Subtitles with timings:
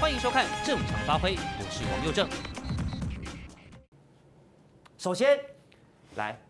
[0.00, 2.26] 欢迎收看《正常发挥》，我是王佑正。
[4.96, 5.38] 首先，
[6.16, 6.40] 来，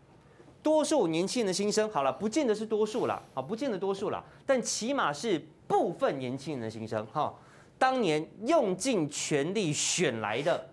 [0.63, 5.37] 多数年轻人的心声，好了，不见得是多数了，啊，不见得多数了，但起码是
[5.67, 7.35] 部分年轻人的心声，哈，
[7.77, 10.69] 当年用尽全力选来的，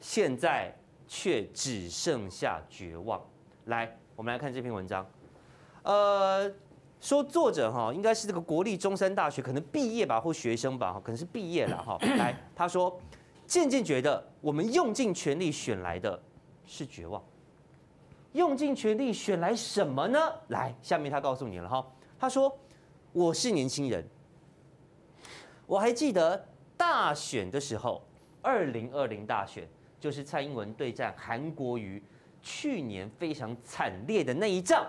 [0.00, 3.24] 现在却只剩下绝望。
[3.66, 5.08] 来，我们来看这篇文章，
[5.84, 6.52] 呃。
[7.00, 11.98] 说作者哈应该是这个国立中山大学可能毕业吧，或学生吧，可能是毕业了哈。
[12.16, 12.98] 来，他说，
[13.46, 16.20] 渐渐觉得我们用尽全力选来的
[16.66, 17.22] 是绝望。
[18.32, 20.18] 用尽全力选来什么呢？
[20.48, 21.86] 来，下面他告诉你了哈。
[22.18, 22.54] 他说，
[23.12, 24.04] 我是年轻人，
[25.66, 28.02] 我还记得大选的时候，
[28.42, 29.68] 二零二零大选
[30.00, 32.02] 就是蔡英文对战韩国瑜，
[32.42, 34.86] 去年非常惨烈的那一仗，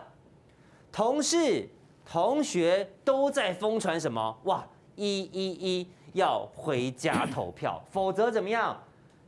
[0.91, 1.69] 同事。
[2.09, 4.37] 同学都在疯传什么？
[4.43, 8.81] 哇，一一一要回家投票，否则怎么样？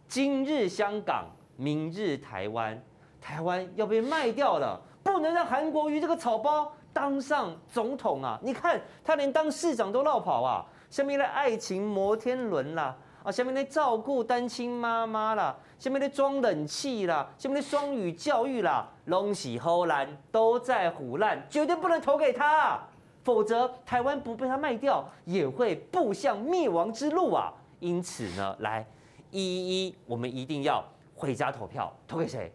[0.08, 1.25] 今日香港，
[1.58, 2.81] 明日台湾，
[3.19, 8.39] 台湾要被卖掉了，不能让韩国瑜这个草包当上总统啊！
[8.41, 10.66] 你看他连当市长都落跑啊！
[10.89, 15.53] 下面的爱情摩天轮啦，啊，下面的照顾单亲妈妈啦。
[15.77, 22.79] 下面的装冷气啦，下面的双语教育啦，拢是唬烂，都在胡烂，绝对不能投给他，
[23.23, 27.53] 否则台湾不被他卖掉，也会步向灭亡之路啊！
[27.80, 28.85] 因此呢，来
[29.31, 29.41] 一
[29.87, 30.83] 一，我们一定要
[31.15, 32.52] 回家投票，投给谁？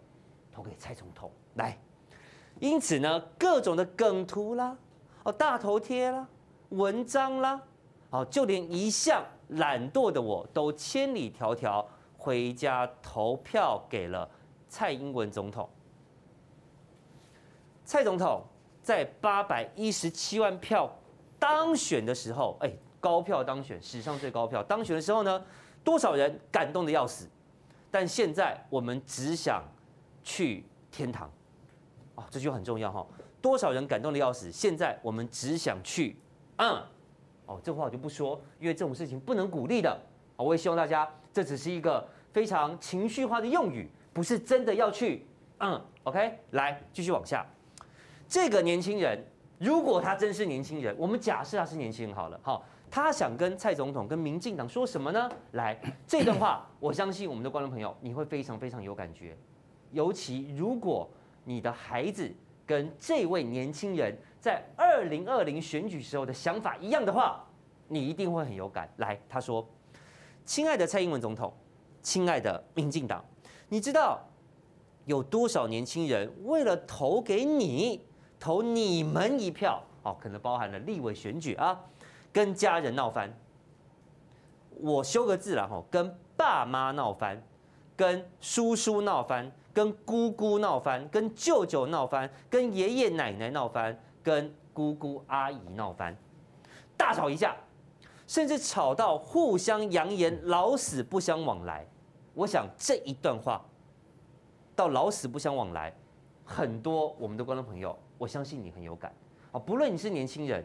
[0.52, 1.30] 投给蔡总统。
[1.54, 1.78] 来，
[2.60, 4.76] 因此呢，各种的梗图啦，
[5.24, 6.26] 哦，大头贴啦，
[6.70, 7.60] 文章啦，
[8.10, 11.84] 哦，就连一向懒惰的我都千里迢迢。
[12.16, 14.26] 回家投票给了
[14.66, 15.68] 蔡英文总统。
[17.84, 18.42] 蔡总统
[18.82, 20.90] 在八百一十七万票
[21.38, 25.44] 当选的时候，哎，高票当选，史上最高票当选的时候呢，
[25.82, 27.28] 多少人感动的要死？
[27.90, 29.62] 但现在我们只想
[30.22, 31.30] 去天堂，
[32.14, 33.06] 哦，这句很重要哈。
[33.40, 34.50] 多少人感动的要死？
[34.50, 36.16] 现在我们只想去，
[36.56, 36.82] 嗯，
[37.46, 40.00] 哦，这话我就不说，因为这种事情不能鼓励的。
[40.36, 45.26] 我也希望大家，这只是一个非常情绪化的用语，不是真的要去。
[45.60, 47.46] 嗯，OK，来继续往下。
[48.34, 49.16] 这个年轻人，
[49.60, 55.30] 如果他真是年轻人，我们假设他是年轻人好了，好，他想跟蔡总统、跟民进党说什么呢？
[55.52, 59.38] 来，这段话，我相信我们的观众朋友你会非常非常有感觉。
[59.92, 61.08] 尤其如果
[61.44, 62.28] 你的孩子
[62.66, 67.40] 跟这位年轻人在二零二零选举时候的想法一样的话，
[67.86, 68.92] 你一定会很有感。
[68.96, 69.64] 来，他说。
[70.44, 71.54] 亲爱的蔡英文总统，
[72.02, 73.24] 亲爱的民进党，
[73.68, 74.20] 你知道
[75.04, 78.04] 有多少年轻人为了投给你，
[78.44, 81.80] 投你们一票，哦，可能包含了立委选举啊，
[82.30, 83.34] 跟家人闹翻。
[84.82, 87.42] 我修个字了哈，跟爸妈闹翻，
[87.96, 96.14] 跟叔叔闹翻，跟姑姑闹翻，跟舅舅闹翻，跟爷爷奶奶闹翻，跟姑姑阿姨闹翻，
[96.98, 97.56] 大吵一架。
[98.26, 101.86] 甚至吵到互相扬言老死不相往来，
[102.34, 103.64] 我想这一段话
[104.76, 105.94] 到老死不相往来，
[106.44, 109.12] 很多我们的观众朋友，我相信你很有感
[109.52, 109.58] 啊。
[109.58, 110.64] 不论你是年轻人，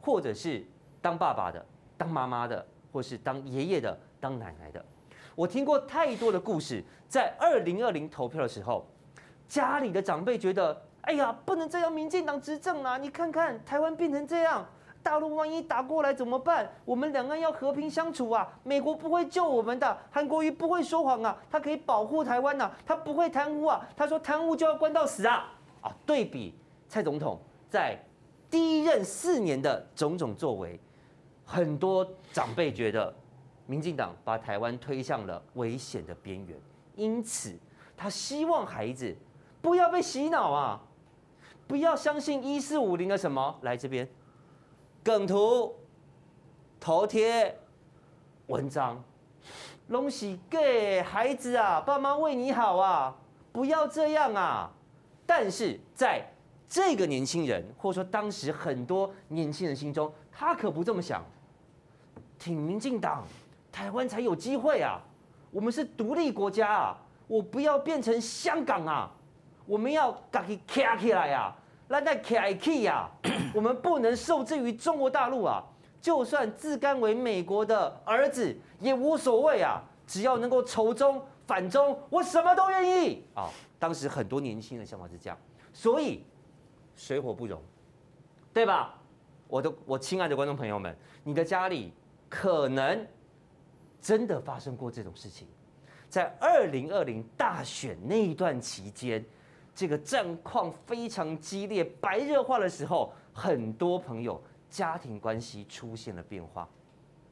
[0.00, 0.64] 或者是
[1.00, 1.64] 当爸爸的、
[1.96, 4.84] 当妈妈的，或是当爷爷的、当奶奶的，
[5.34, 6.84] 我听过太多的故事。
[7.08, 8.86] 在二零二零投票的时候，
[9.48, 12.96] 家里的长辈觉得，哎呀，不能再让民进党执政啊！
[12.98, 14.66] 你看看台湾变成这样。
[15.02, 16.70] 大陆万一打过来怎么办？
[16.84, 18.46] 我们两岸要和平相处啊！
[18.62, 25.54] 美国不会救我们的，韩国瑜不会说谎啊，他可以保护台湾呐，他不会贪污啊，他说贪污就要关到死啊！
[25.80, 26.54] 啊，对比
[26.90, 27.96] 蔡总统在
[28.50, 30.78] 第一任四年的种种作为，
[31.44, 33.14] 很多长辈觉得
[33.64, 36.58] 民进党把台湾推向了危险的边缘，
[36.96, 37.56] 因此
[37.96, 39.16] 他希望孩子
[39.62, 40.82] 不要被洗脑啊，
[41.68, 44.08] 不要相信一四五零的什么，来这边。
[45.04, 45.72] 梗图、
[46.80, 47.56] 头贴、
[48.48, 49.00] 文章，
[49.86, 53.16] 拢是给孩子啊，爸妈为你好啊，
[53.52, 54.72] 不要这样啊！
[55.24, 56.26] 但是在
[56.70, 61.20] 这个年轻人，或者说当时很多年轻人心中，他可不这么想。
[62.38, 63.24] 挺民进党，
[63.72, 64.98] 台湾才有机会啊！
[65.50, 69.10] 我们是独立国家啊，我不要变成香港啊！
[69.66, 71.54] 我们要自己站起来呀！
[71.88, 73.10] 那在 K K 呀，
[73.52, 75.62] 我们不能受制于中国大陆啊！
[76.00, 79.82] 就算自甘为美国的儿子也无所谓啊！
[80.06, 83.50] 只要能够仇中反中，我什么都愿意啊！
[83.78, 85.36] 当时很多年轻人的想法是这样，
[85.72, 86.24] 所以
[87.00, 87.58] 水火不容，
[88.52, 88.94] 对吧？
[89.48, 90.94] 我的我亲爱的观众朋友们，
[91.24, 91.94] 你的家里
[92.28, 93.06] 可能
[94.02, 95.48] 真的发生过这种事情。
[96.10, 99.24] 在二零二零大选那一段期间，
[99.74, 104.38] 这个战况非常激烈、白热化的时候，很多朋友
[104.68, 106.68] 家庭关系出现了变化。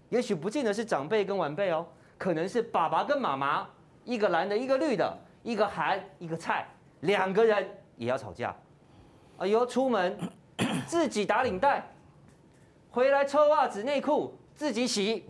[0.08, 1.86] 也许不见得是长辈跟晚辈哦，
[2.16, 3.68] 可能是爸爸跟妈妈，
[4.02, 6.66] 一个蓝的，一个绿的，一个韩，一个菜，
[7.00, 8.56] 两个人也要吵架。
[9.38, 10.18] 哎呦，出门
[10.86, 11.88] 自己打领带，
[12.90, 15.24] 回来抽袜子内裤自己洗，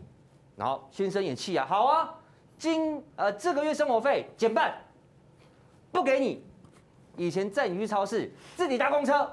[0.56, 2.14] 然后先生也气啊，好啊。
[2.56, 4.75] 今呃这个月生活费减半，
[5.93, 6.44] 不给你。
[7.16, 9.31] 以前载你去超市，自己搭公车，啊、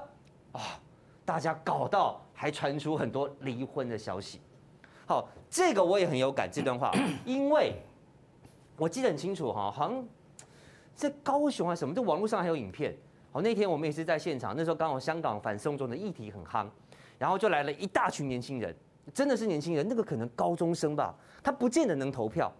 [0.52, 0.60] 哦，
[1.24, 4.40] 大家搞到还传出很多离婚的消息。
[5.06, 6.92] 好，这个我也很有感这段话，
[7.24, 7.74] 因为
[8.76, 10.06] 我记得很清楚哈，好像
[10.94, 12.96] 在高雄还是什么，这网络上还有影片。
[13.36, 16.66] 好，那天我们也是在现场，那时候刚好香港反送中的议题很夯，
[17.18, 18.74] 然后就来了一大群年轻人，
[19.12, 22.50] 真的是年轻人，那个可能高中生吧，他不见得能投票。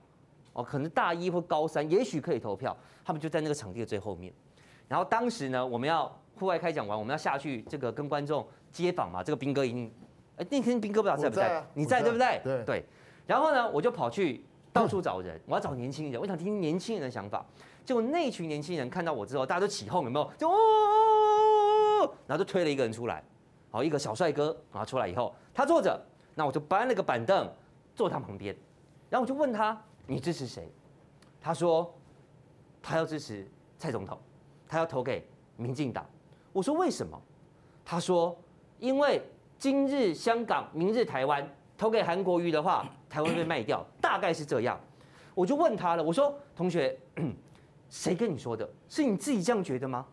[0.52, 2.76] 哦，可能大一或高三，也许可以投票。
[3.02, 4.31] 他们就在那个场地的最后面。
[4.87, 9.23] 然后当时呢，我们要户外开讲完，我们要下去这个跟观众接访嘛。
[9.23, 9.90] 这个兵哥一定，
[10.37, 11.49] 哎，那天兵哥不知道在不在？
[11.49, 12.40] 在啊、你在对不对？
[12.44, 12.84] 对对。
[13.26, 14.44] 然后呢，我就跑去
[14.75, 17.43] 到处找人，我要找年轻人，我想听听年轻人的想法。
[17.87, 20.29] 结果那群年轻人看到我之后，大家都起哄，有没有？
[20.37, 23.23] 就哦，然后就推了一个人出来，
[23.71, 25.99] 好，一个小帅哥，然后出来以后，他坐着，
[26.35, 27.49] 那我就搬了个板凳
[27.94, 28.55] 坐他旁边，
[29.09, 29.81] 然后我就问他。
[30.09, 30.69] 你支持谁？
[31.41, 31.94] 他说
[32.83, 33.49] 他要支持
[33.79, 34.19] 蔡总统，
[34.69, 35.25] 他要投给
[35.56, 36.05] 民进党。
[36.53, 37.17] 我说为什么？
[37.85, 38.37] 他说
[38.81, 39.23] 因为
[39.59, 41.49] 今日香港，明日台湾，
[41.79, 44.77] 投给韩国瑜的话，台湾被卖掉，大概是这样。
[45.37, 46.99] 我就问他了，我说同学，
[47.88, 48.69] 谁跟你说的？
[48.88, 50.06] 是你自己这样觉得吗？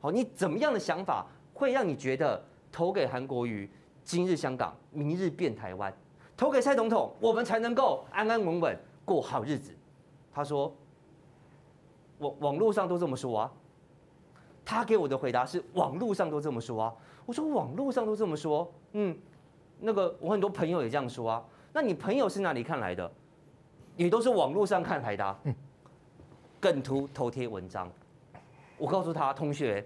[0.00, 3.70] 好，你怎么样的想法会让你觉得投给韩国瑜，
[4.04, 5.94] 今日香港，明日变台湾，
[6.36, 8.78] 投给蔡总统，我们才能够安安稳稳。
[9.04, 9.74] 过好日子，
[10.32, 10.72] 他说，
[12.18, 13.52] 网网络上都这么说啊。
[14.64, 16.94] 他给我的回答是网络上都这么说啊。
[17.26, 19.16] 我说网络上都这么说，嗯，
[19.80, 21.44] 那个我很多朋友也这样说啊。
[21.72, 23.10] 那你朋友是哪里看来的？
[23.96, 25.38] 也都是网络上看来的啊。
[26.62, 27.90] 梗图头贴文章，
[28.78, 29.84] 我告诉他同学，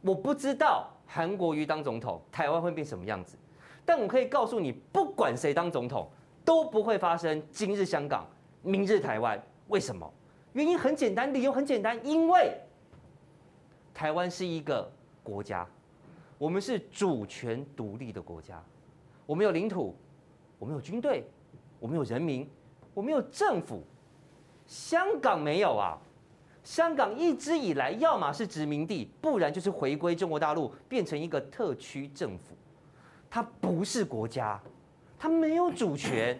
[0.00, 3.36] 我不知道韩国瑜当总统，台湾会变什么样子，
[3.84, 6.08] 但我可以告诉你，不管谁当总统。
[6.44, 8.26] 都不会发生今日香港，
[8.62, 9.38] 明日台湾。
[9.66, 10.10] 为什么？
[10.54, 12.58] 原因很简单，理由很简单，因为
[13.92, 14.90] 台湾是一个
[15.22, 15.68] 国家，
[16.38, 18.64] 我们是主权独立的国家，
[19.26, 19.94] 我们有领土，
[20.58, 21.22] 我们有军队，
[21.78, 22.48] 我们有人民，
[22.94, 23.82] 我们有政府。
[24.68, 25.98] 香港没有啊，
[26.62, 32.54] 香港一直以来要么是殖民地，不然就是回归中国大陆，变成一个特区政府，
[33.28, 34.60] 它不是国家。
[35.18, 36.38] 它没有主权，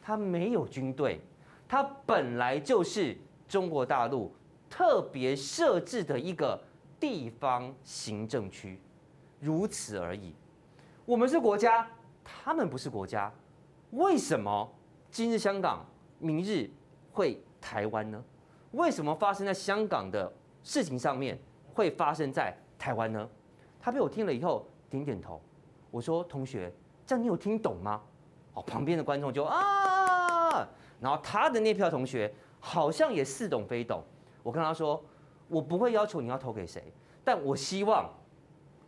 [0.00, 1.20] 它没有军队，
[1.68, 3.14] 它本来就是
[3.46, 4.32] 中国大陆
[4.70, 6.58] 特别设置的一个
[6.98, 8.80] 地方行政区，
[9.38, 10.32] 如此而已。
[11.04, 11.86] 我们是国家，
[12.24, 13.30] 他们不是国家，
[13.90, 14.72] 为什么
[15.10, 15.84] 今日香港，
[16.18, 16.70] 明日
[17.12, 18.22] 会台湾呢？
[18.72, 20.32] 为什么发生在香港的
[20.62, 21.38] 事情上面
[21.72, 23.28] 会发生在台湾呢？
[23.80, 25.40] 他被我听了以后点点头，
[25.90, 26.72] 我说同学。
[27.06, 28.02] 这样你有听懂吗？
[28.54, 30.66] 哦，旁边的观众就啊，
[30.98, 34.02] 然后他的那票同学好像也似懂非懂。
[34.42, 35.00] 我跟他说，
[35.46, 38.12] 我不会要求你要投给谁，但我希望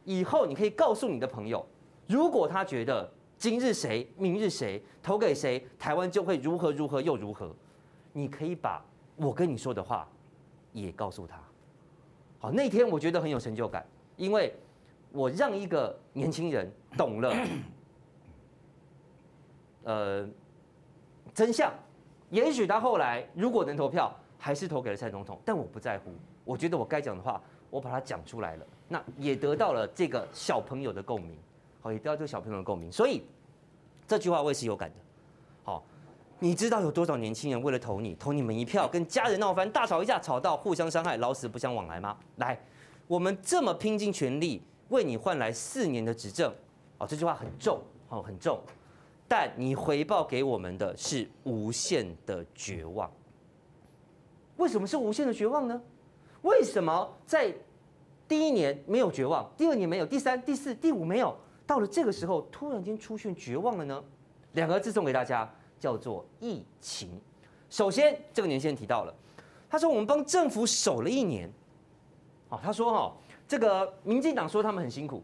[0.04, 1.64] 以后你可以告诉你的朋友，
[2.08, 7.54] 如果他觉得今日谁，明日谁，投给谁，台湾就会如何如何又如何，
[8.18, 8.84] 你可以把
[9.14, 10.08] 我跟你说的话
[10.72, 11.40] 也告诉他。
[12.40, 14.52] 好，那天我觉得很有成就感，因为
[15.12, 17.32] 我让一个年轻人懂了。
[19.84, 20.28] 呃，
[21.32, 21.72] 真相，
[22.28, 26.12] 也许他后来如果能投票，还是投给了蔡总统，但我不在乎。
[26.44, 31.38] 我觉得我该讲的话，我把它讲出来了，那也得到了这个小朋友的共鸣，
[31.80, 32.90] 好，也得到这个小朋友的共鸣。
[32.90, 33.22] 所以
[34.08, 34.96] 这句话我也是有感的。
[36.38, 42.16] 好，你知道有多少年轻人为了投你，投你们一票，跟家人闹翻，大吵一架，吵到互相伤害，老死不相往来吗？
[42.36, 42.58] 来，
[43.06, 46.52] 我们这么拼尽全力为你换来四年的执政，
[46.98, 48.60] 哦，这句话很重，哦，很重。
[49.26, 53.10] 但你回报给我们的是无限的绝望。
[54.56, 55.80] 为什么是无限的绝望呢？
[56.42, 57.52] 为什么在
[58.26, 64.02] 第一年没有绝望，第二年没有，第三、第四、第五没有，到了这个时候突然间出现绝望了呢？
[64.52, 67.20] 两个字送给大家，叫做疫情。
[67.70, 69.14] 首先，这个年轻人提到了，
[69.68, 71.50] 他说我们帮政府守了一年。
[72.48, 73.12] 好，他说哈，
[73.46, 75.22] 这个民进党说他们很辛苦，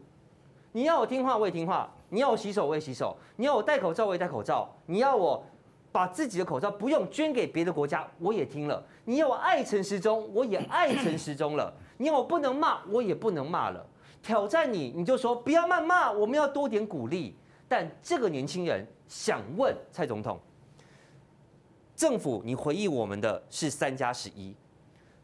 [0.71, 1.91] 你要我听话我也听话。
[2.09, 5.43] 你要我洗手，我也洗手；你要我戴口罩，我也戴口罩；你要我
[5.91, 8.81] 把自己的口罩不用捐给别的国家，我也听了。
[9.05, 11.73] 你要我爱陈时中，我也爱陈时中了。
[11.97, 13.85] 你要我不能骂，我也不能骂了。
[14.21, 17.35] 挑战你，你就说不要谩骂，我们要多点鼓励。
[17.67, 20.39] 但这个年轻人想问蔡总统，
[21.95, 24.55] 政府你回忆我们的是三加十一，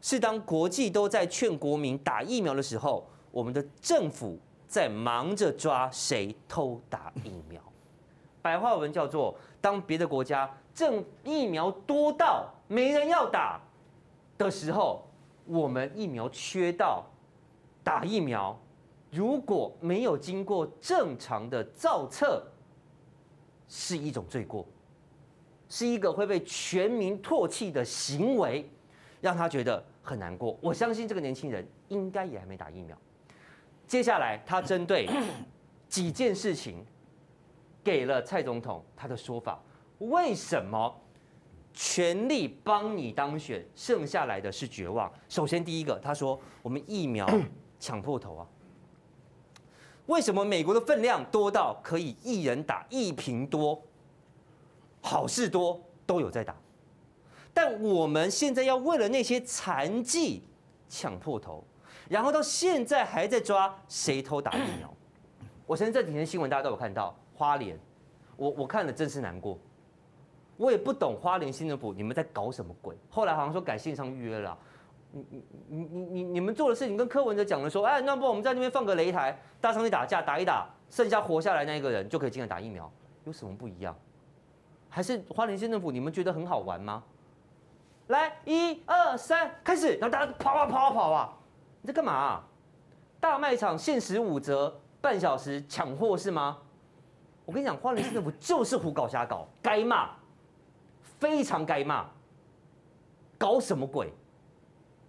[0.00, 7.62] 是当国际都在劝国民打疫苗的时候，我们的政府在忙着抓谁偷打疫苗。
[8.40, 13.60] 白话文叫做：当别的国家正疫苗多到没人要打
[14.36, 15.06] 的时候，
[15.44, 17.04] 我们疫苗缺到
[17.84, 18.58] 打疫苗，
[19.12, 22.42] 如果没有经过正常的造册，
[23.68, 24.66] 是一种罪过，
[25.68, 28.68] 是一个会被全民唾弃的行为，
[29.20, 30.58] 让他觉得很难过。
[30.60, 32.98] 我相信这个年轻人应该也还没打疫苗。
[33.86, 35.08] 接下来，他针对
[35.88, 36.84] 几件事情。
[37.84, 39.60] 给了蔡总统他的说法，
[39.98, 41.02] 为什么
[41.74, 45.12] 全力帮你当选，剩下来的是绝望？
[45.28, 47.28] 首先，第一个，他说我们疫苗
[47.80, 48.46] 抢破头啊，
[50.12, 53.80] 为什么美国的分量多到可以一人打一瓶多，
[55.00, 56.54] 好事多都有在打，
[57.54, 60.42] 但我们现在要为了那些残疾
[60.86, 61.64] 抢破头，
[62.10, 64.94] 然后到现在还在抓谁偷打疫苗？
[65.66, 67.16] 我相信这几天新闻大家都有看到。
[67.34, 67.76] 花莲，
[68.36, 69.58] 我我看了真是难过，
[70.58, 72.94] 我也不懂花莲新政府你们在搞什么鬼。
[73.08, 74.56] 后来好像说改线上预约了，
[75.12, 82.90] 你你你你你你们做的事情跟柯文哲讲的说，哎，那不我们在那边放个擂台，大上去打架打一打，剩下活下来那一个人就可以进来打疫苗，
[83.24, 83.94] 有什么不一样？
[84.88, 87.02] 还是花莲县政府你们觉得很好玩吗？
[88.08, 91.32] 来，一二三，开始，然后大家跑啊跑啊跑啊，
[91.80, 92.42] 你在干嘛？
[93.20, 96.58] 大卖场限时五折，半小时抢货是吗？
[97.44, 100.10] 我跟你讲，花莲市政府就是胡搞瞎搞，该骂，
[101.18, 102.06] 非常该骂。
[103.38, 104.12] 搞什么鬼？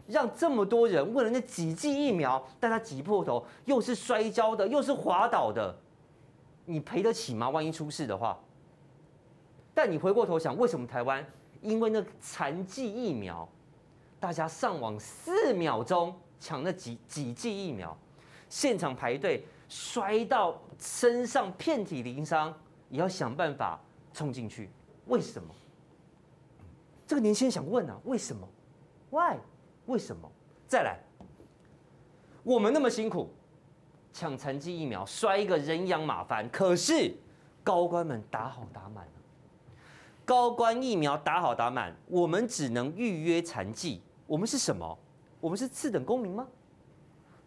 [0.07, 5.75] 让这么多人为了那几剂疫苗，但他挤破头，又是摔跤的，又是滑倒的，
[6.65, 7.50] 你赔得起吗？
[7.50, 8.39] 万一出事的话。
[9.74, 11.25] 但你回过头想，为什么台湾
[11.62, 13.48] 因为那残剂疫苗，
[14.19, 17.98] 大家上网四秒钟抢那几几剂疫苗，
[18.50, 19.45] 现场排队？
[19.69, 22.53] 摔到身上遍体鳞伤，
[22.89, 23.79] 也要想办法
[24.13, 24.69] 冲进去。
[25.07, 25.50] 为什么？
[27.07, 28.48] 这个年轻人想问啊，为什么
[29.10, 29.38] ？Why？
[29.86, 30.32] 为什么？
[30.68, 31.00] 再来，
[32.44, 33.30] 我们那么辛苦
[34.12, 37.13] 抢残疾疫苗，摔一个人仰马翻，可是
[37.63, 39.12] 高官们打好打满了。
[40.25, 44.02] 高官疫苗打好打满，我们只能预约残疾。
[44.25, 44.98] 我们是什么？
[45.42, 46.48] 我们是次等公民吗？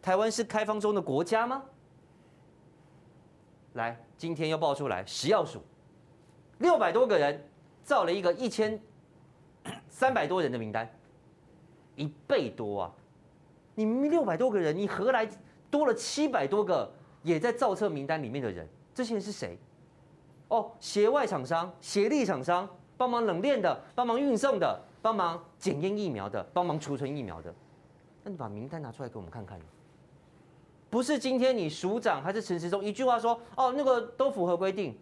[0.03, 1.63] 台湾是开放中的国家吗？
[3.73, 5.63] 来，今天又爆出来，食药署
[6.59, 7.43] 六百多个人
[7.83, 8.81] 造了一个一千
[9.89, 10.89] 三百多人的名单，
[11.97, 12.93] 一倍多啊！
[13.75, 15.29] 你明明六百多个人，你何来
[15.71, 16.91] 多了七百多个
[17.23, 18.69] 也在造册名单里面的人？
[18.95, 19.59] 这些人是谁？
[20.49, 27.53] 哦，协外厂商、协力厂商，帮忙冷链的，帮忙运送的，帮忙检验疫苗的，帮忙储存疫苗的。
[28.23, 29.59] 那你把名单拿出来给我们看看。
[30.89, 34.97] 不是今天你署长还是陈时中一句话说哦，那个都符合规定，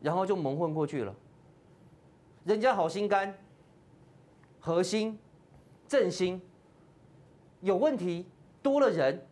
[0.00, 1.14] 然后就蒙混过去了。
[2.44, 3.36] 人家好心肝、
[4.60, 5.18] 核心、
[5.88, 6.40] 振兴
[7.60, 8.26] 有问题，
[8.62, 9.26] 多了人，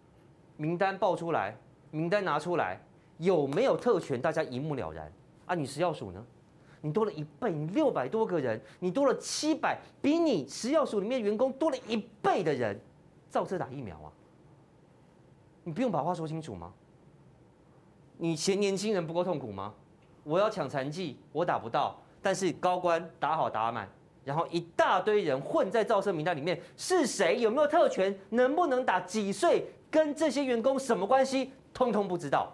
[0.56, 1.54] 名单报出来，
[1.90, 2.80] 名单拿出来，
[3.18, 4.20] 有没有特权？
[4.20, 5.12] 大家一目了然。
[5.44, 6.26] 啊，你食药署呢？
[6.80, 12.80] 你多了一倍，你六百多个人，你多了七百，比你食药署里面员工多了一倍的人，
[13.28, 14.12] 造册打疫苗啊！
[15.64, 16.72] 你不用把话说清楚吗？
[18.16, 19.74] 你嫌年轻人不够痛苦吗？
[20.24, 23.88] 我要抢残疾，我打不到，但是高官打好打满，
[24.26, 27.38] 然后一大堆人混在造册名单里面，是谁？
[27.38, 28.12] 有没有特权？
[28.30, 28.98] 能不能打？
[28.98, 29.64] 几岁？
[29.88, 31.52] 跟这些员工什么关系？
[31.72, 32.52] 通通不知道。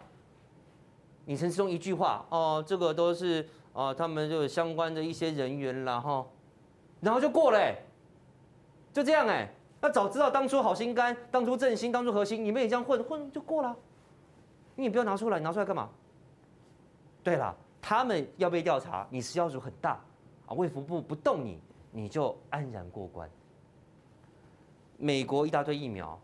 [1.25, 6.31] 你陈时中一句话哦，这个都是哦，他们就相关的一些人员然后，
[7.01, 7.75] 然后就过了，
[8.93, 9.49] 就这样哎。
[9.81, 13.75] 那早知道当初好心肝，当初振兴，当初核心，你们也这样混混就过了，
[14.75, 15.89] 你也不要拿出来，拿出来干嘛？
[17.25, 19.99] 对了，他们要被调查，你食药署很大
[20.47, 21.59] 啊，卫福部不动你，
[21.91, 23.29] 你就安然过关。
[24.99, 26.19] 美国一大堆疫苗，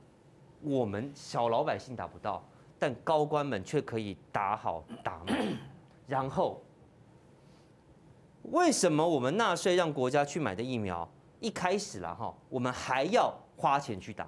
[0.63, 2.43] 我们小老百姓打不到，
[2.79, 5.37] 但高官们却可以打好打满。
[6.07, 6.61] 然后，
[8.45, 11.09] 为什么我们纳税让国家去买的疫苗，
[11.41, 13.35] 一开始了哈，我们还要？
[13.61, 14.25] 花钱去打，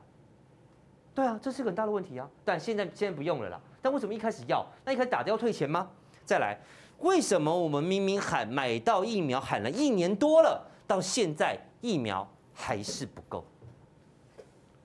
[1.15, 2.29] 对啊，这是个很大的问题啊。
[2.45, 3.61] 但现在现在不用了啦。
[3.81, 4.67] 但为什么一开始要？
[4.85, 5.89] 那一开始打的要退钱吗？
[6.25, 6.59] 再来，
[7.01, 13.45] 为什么我们明明喊买到疫苗喊了一年多了，到现在疫苗还是不够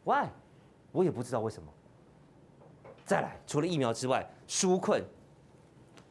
[0.03, 0.27] ？Why？
[0.91, 1.69] 我也不知道为什么。
[3.05, 5.03] 再来，除了疫苗之外，纾困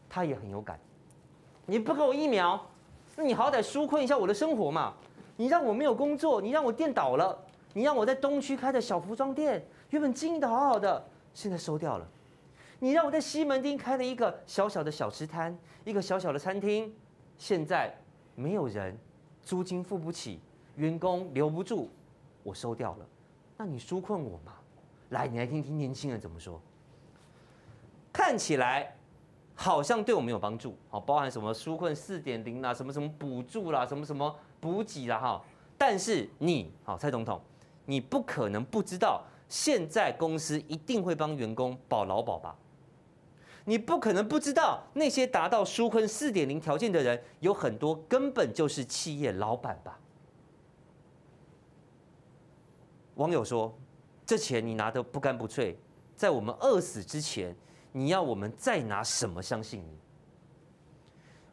[0.08, 0.78] 他也很有感。
[1.66, 2.60] 你不给我疫苗，
[3.16, 4.94] 那你好歹纾困一下我的生活嘛。
[5.36, 7.36] 你让我没有工作，你让我店倒了，
[7.72, 12.06] 你让我在东区开的小服装店原本经营的好好的，现在收掉了。
[12.84, 16.94] 你让我在西门町开了一个小小的小吃摊，一个小小的餐厅，
[17.38, 17.90] 现在
[18.34, 18.94] 没有人，
[19.42, 20.38] 租金付不起，
[20.76, 21.88] 员工留不住，
[22.42, 23.06] 我收掉了。
[23.56, 24.52] 那你纾困我嘛？
[25.08, 26.60] 来，你来听听年轻人怎么说。
[28.12, 28.94] 看起来
[29.54, 35.42] 好像对我们有帮助，好，包含什么纾困四点零啦，什么什么补助啦，什么什么补给啦，哈。
[35.78, 37.40] 但是你，好，蔡总统，
[37.86, 42.54] 你不可能不知道，现在公司一定会帮员工保劳保吧？
[43.64, 49.98] 你不可能不知道，那些达到纾困四点零条件的人，有很多根本就是企业老板吧？
[53.14, 53.76] 网友说，
[54.26, 55.76] 这钱你拿的不干不脆，
[56.16, 57.56] 在我们饿死之前。
[57.96, 59.96] 你要我们再拿什么相信你？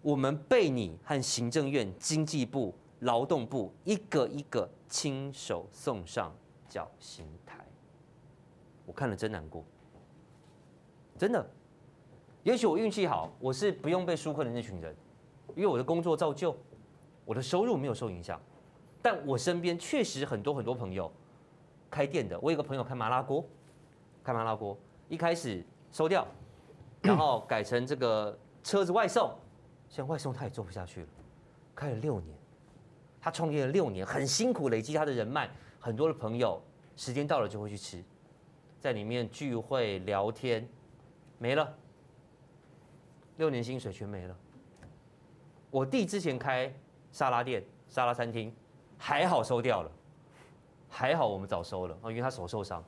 [0.01, 6.35] 我们被你和行政院、经济部、劳动部一个一个亲手送上
[6.67, 7.63] 绞刑台，
[8.87, 9.63] 我看了真难过，
[11.15, 11.47] 真的。
[12.43, 14.95] 也许我运气好，我是不用被纾困的那群人，
[15.55, 16.55] 因为我的工作照旧，
[17.25, 18.39] 我的收入没有受影响。
[19.01, 21.11] 但我身边确实很多很多朋友
[21.89, 23.43] 开店的，我有个朋友开麻辣锅，
[24.23, 24.77] 开麻辣锅，
[25.09, 25.63] 一开始。
[25.93, 26.25] 收掉，
[27.01, 29.29] 然后改成这个车子外送，
[29.89, 31.07] 现在外送他也做不下去了，
[31.75, 32.33] 开了六年，
[33.19, 36.61] 他创业了六年，很辛苦，累积他的人脉，很多的朋友，
[36.95, 38.01] 时间到了就会去吃，
[38.79, 40.65] 在里面聚会聊天，
[41.37, 41.75] 没了，
[43.41, 44.37] 六年薪水全没了。
[45.71, 46.71] 我弟之前开
[47.11, 48.53] 沙拉店、沙拉餐厅，
[48.99, 49.91] 还好收掉了，
[50.87, 52.83] 还好我们早收了啊，因为他手受伤，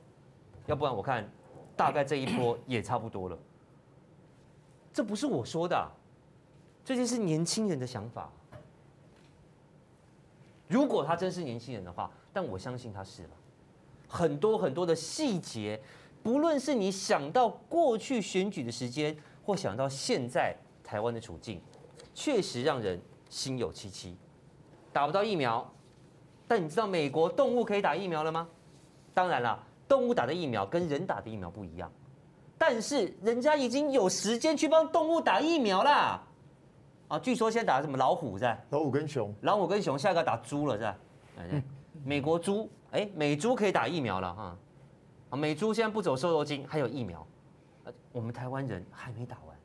[0.66, 1.28] 要不然我看。
[1.76, 3.36] 大概这一波也差不多了，
[4.92, 5.90] 这不是我说的啊，
[6.84, 8.30] 这就是年轻人的想法。
[10.68, 13.30] 如果他真是年轻人的话，但我相信他是了。
[14.06, 15.82] 很多很多的细节，
[16.22, 21.60] 不论是你想到过去选举的时间，或想到现在台湾的处境，
[22.14, 24.16] 确实让人心有戚戚。
[24.92, 25.68] 打不到疫苗，
[26.48, 28.48] 但你知道美国动物可以打疫苗了吗？
[29.12, 29.62] 当然了。
[29.86, 31.92] 动物打的疫苗跟人打的疫苗不一样，
[32.56, 36.22] 但是人家已经有时间去帮动物打疫苗啦。
[37.08, 38.58] 啊，据说现在打什么老虎在？
[38.70, 39.32] 老虎跟熊。
[39.42, 40.96] 老虎跟熊，下一个打猪了在？
[41.36, 41.62] 嗯。
[42.02, 44.56] 美国猪，哎，美猪可以打疫苗了哈。
[45.28, 47.24] 啊，美猪现在不走瘦肉精，还有疫苗。
[48.14, 49.56] 我们台湾人还没打完，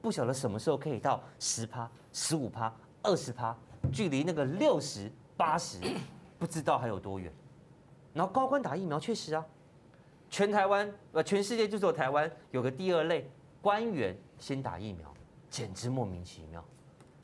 [0.00, 3.54] 不晓得什么时候可以到十趴、十五趴、二十趴，
[3.92, 5.78] 距离那个六十八十，
[6.38, 7.30] 不知道还有多远。
[8.14, 9.44] 然后高官打疫苗确实啊，
[10.30, 15.12] 全台湾呃全世界就只有台湾有个第二类官员先打疫苗，
[15.50, 16.64] 简直莫名其妙，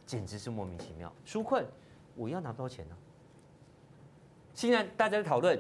[0.05, 1.11] 简直是莫名其妙。
[1.25, 1.67] 纾困
[2.15, 3.01] 我要拿不到钱呢、啊。
[4.53, 5.59] 现在大家在讨论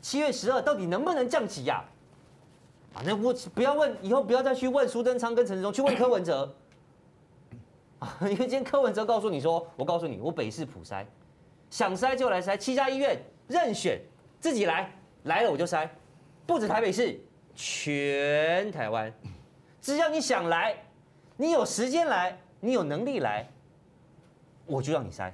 [0.00, 1.84] 七月十二到底能不能降息呀？
[3.04, 6.54] 那我不要问，以后不要再去问苏贞昌跟陈时中，去问柯文哲
[7.98, 11.04] 啊，因为今天柯文哲告诉你说，我告诉你，我北市普筛，
[11.70, 14.00] 想筛就来筛，七家医院任选。
[14.40, 15.88] 自己来，来了我就筛，
[16.46, 17.20] 不止台北市，
[17.56, 19.12] 全台湾，
[19.82, 20.76] 只要你想来，
[21.36, 23.50] 你有时间来，你有能力来，
[24.64, 25.32] 我就让你筛。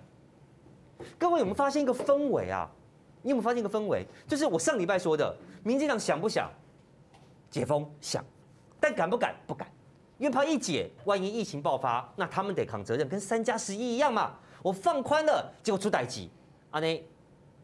[1.19, 2.67] 各位有没有发现一个氛围啊？
[3.21, 4.07] 你有没有发现一个氛围？
[4.27, 6.51] 就是我上礼拜说的，民进党想不想
[7.55, 7.89] 解封？
[8.01, 8.25] 想，
[8.81, 9.37] 但敢不敢？
[9.47, 9.69] 不敢，
[10.19, 14.33] 因为怕一解，万一疫情爆发，那他们得扛责任，跟三加十一一样嘛。
[14.61, 16.29] 我放宽了，结果出代志，
[16.73, 17.07] 安尼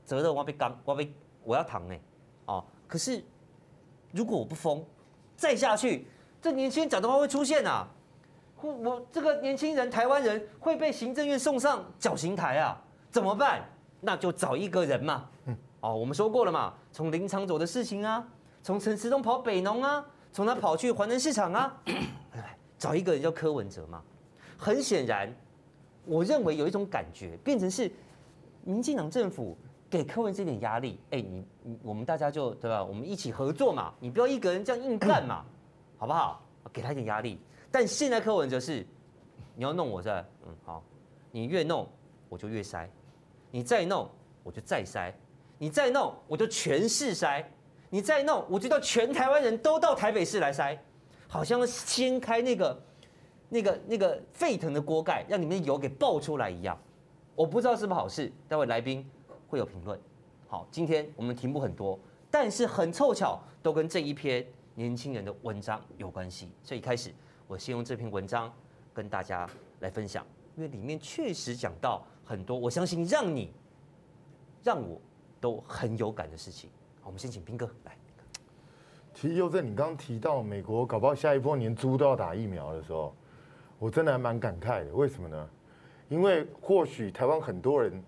[0.04, 1.12] 责任我被扛，我被。
[1.42, 1.96] 我要躺呢，
[2.44, 3.24] 哦，可是
[4.12, 4.84] 如果我不封，
[5.34, 6.06] 再下去，
[6.40, 7.88] 这年轻人讲的话会出现啊，
[8.60, 12.78] 我我这个年轻人台湾人会被行政院送上绞刑台啊，
[13.10, 13.64] 怎么办？
[14.02, 18.22] 那就找一个人嘛，嗯哦，我们说过了嘛，从林昶佐的事情啊，
[18.62, 21.82] 从陈时中跑北农啊，从他跑去环南市场啊，
[22.78, 24.02] 找一个人叫柯文哲嘛，
[24.56, 25.34] 很显然，
[26.04, 27.90] 我认为有一种感觉变成是
[28.64, 29.56] 民进党政府。
[29.90, 32.84] 给柯文哲一点压力，哎，你你我们大家就对吧？
[32.84, 35.44] 我们一起合作嘛，你不要一个人这样硬干嘛，
[35.98, 36.40] 好不好？
[36.72, 37.40] 给他一点压力。
[37.72, 38.86] 但现在柯文哲是，
[39.56, 40.80] 你要弄我是吧，嗯，好，
[41.32, 41.88] 你越弄
[42.28, 42.88] 我就越塞，
[43.50, 44.08] 你再弄
[44.44, 45.12] 我就再塞，
[45.58, 47.44] 你再弄我就全市筛，
[47.90, 50.78] 你再弄我就叫全台湾人都到台北市来筛，
[51.28, 52.82] 好像掀开那个
[53.48, 56.78] 那个那个沸腾的锅盖，让里面油给爆出来一样。
[57.34, 59.04] 我不知道是不是好事，待会来宾
[59.48, 59.98] 会有评论。
[60.46, 61.98] 好，今天我们题目很多，
[62.30, 66.48] 但是很凑巧都跟这一篇年轻人的文章有关系。
[66.62, 67.12] 所以开始
[67.48, 68.52] 我先用这篇文章
[68.94, 69.48] 跟大家
[69.80, 70.24] 来分享，
[70.56, 73.52] 因为里面确实讲到很多，我相信让你
[74.62, 75.00] 让我
[75.40, 76.70] 都很有感的事情。
[77.10, 77.92] 好，我们先请兵哥来。
[79.12, 83.12] 其实又在你刚刚提到美国搞不好下一波连猪都要打疫苗的时候，
[83.80, 84.94] 我真的还蛮感慨的。
[84.94, 85.48] 为什么呢？
[86.08, 88.00] 因为或许台湾很多人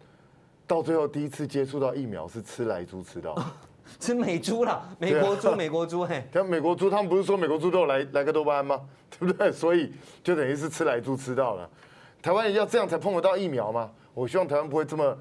[0.69, 3.37] 到最后第一次接触到疫苗是吃来猪吃到，
[3.99, 6.23] 吃美猪啦，美国猪，美国猪嘿。
[6.33, 8.89] 像美国猪，他们不是说美国猪都有来来个多巴胺吗？
[9.11, 9.51] 对不对？
[9.51, 11.69] 所以就等于是吃来猪吃到了。
[12.23, 13.91] 台湾人要这样才碰得到疫苗吗？
[14.15, 15.19] 我希望台湾不会这么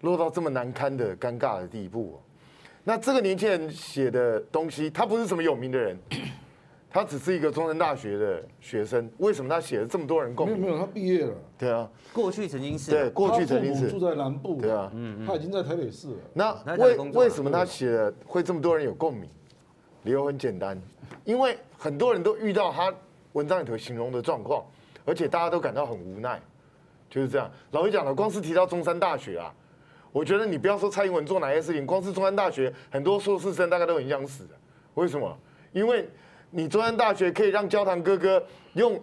[0.00, 2.20] 落到这么难堪的尴尬的地步。
[2.84, 5.96] 那这个年轻人写的东西，他不是什么有名的人，
[6.90, 9.08] 他只是一个中山大学的学生。
[9.18, 10.58] 为什么他写了这么多人共鸣？
[10.58, 11.32] 没有没有，他毕业了。
[11.56, 12.90] 对啊，过去曾经是。
[12.90, 13.88] 对，过去曾经是。
[13.88, 14.60] 住在南部。
[14.60, 16.16] 对啊，嗯嗯，他已经在台北市了。
[16.34, 19.30] 那为为什么他写的会这么多人有共鸣？
[20.02, 20.76] 理由很简单，
[21.24, 22.92] 因为很多人都遇到他
[23.34, 24.64] 文章里头形容的状况，
[25.04, 26.40] 而且大家都感到很无奈，
[27.08, 27.48] 就是这样。
[27.70, 29.54] 老实讲了，光是提到中山大学啊。
[30.12, 34.46] 我觉得你不要说蔡英文做哪些事情，光是中山大学很多硕士生大概都很想死。
[34.94, 35.38] 为什么？
[35.72, 36.06] 因为
[36.50, 38.44] 你中山大学可以让焦糖哥哥
[38.74, 39.02] 用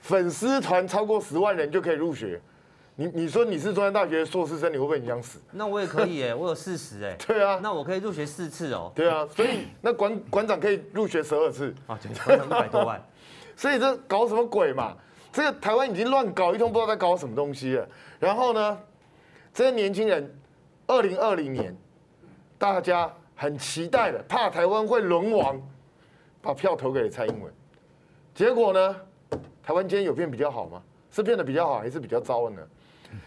[0.00, 2.40] 粉丝团超过十万人就可以入学。
[2.96, 5.38] 你你说你是中山大学的硕士生，你会不会很想死？
[5.52, 7.16] 那我也可以哎， 我有四十哎。
[7.24, 7.60] 对啊。
[7.62, 8.90] 那我可以入学四次哦。
[8.96, 11.72] 对啊，所以那馆馆长可以入学十二次。
[11.86, 13.00] 啊，对，馆长一百多万。
[13.54, 14.92] 所以这搞什么鬼嘛？
[15.32, 17.88] 这个台湾已经乱搞一通，不知道在搞什么东西了。
[18.18, 18.76] 然后呢，
[19.54, 20.28] 这些年轻人。
[20.88, 21.76] 二零二零年，
[22.56, 25.60] 大家很期待的，怕台湾会沦亡，
[26.40, 27.52] 把票投给了蔡英文。
[28.34, 28.96] 结果呢，
[29.62, 30.82] 台湾今天有变比较好吗？
[31.12, 32.66] 是变得比较好，还是比较糟呢？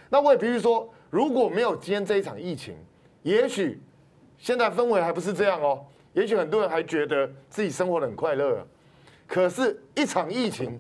[0.10, 2.76] 那我也比如说，如果没有今天这一场疫情，
[3.22, 3.80] 也许
[4.40, 5.86] 现在氛围还不是这样哦。
[6.14, 8.66] 也许很多人还觉得自己生活得很快乐。
[9.28, 10.80] 可是，一场疫情，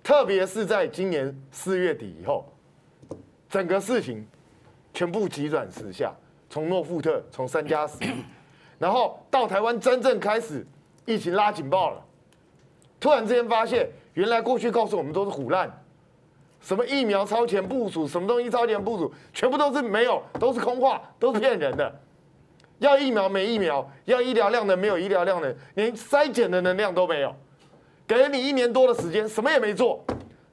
[0.00, 2.46] 特别是在今年四月底以后，
[3.48, 4.24] 整个事情。
[4.92, 6.12] 全部急转直下，
[6.50, 7.96] 从诺富特，从三加十，
[8.76, 10.66] 然后到台湾真正开始
[11.06, 12.04] 疫情拉警报了。
[12.98, 15.70] 突然之间发现，原来过去告诉我们都是唬烂，
[16.60, 22.00] 什么疫苗超前部署，什么东西超前部署，全部都是没有，都是空话，都是骗人的。
[22.80, 27.32] 要疫苗没疫苗，要医疗量的没有医疗量的，连筛检的能量都没有，
[28.08, 30.04] 给了你一年多的时间，什么也没做，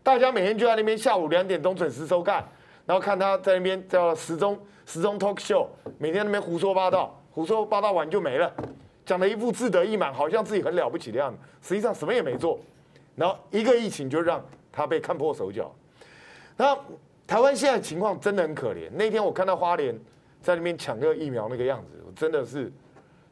[0.03, 2.47] 大家每天就在那边下午两点钟准时收看。
[2.87, 5.67] 然后看他在那边叫时钟时钟 talk show，
[5.99, 8.51] 每天那边胡说八道，胡说八道完就没了，
[9.05, 12.57] 讲的一副志得意满，好像自己很了不起的样子，实际上什么也没做。
[13.15, 15.69] 然后一个疫情就让他被看破手脚。
[16.55, 16.77] 那
[17.27, 18.89] 台湾现在情况真的很可怜。
[18.93, 19.93] 那天我看到花莲
[20.41, 22.71] 在那边抢个疫苗那个样子，我真的是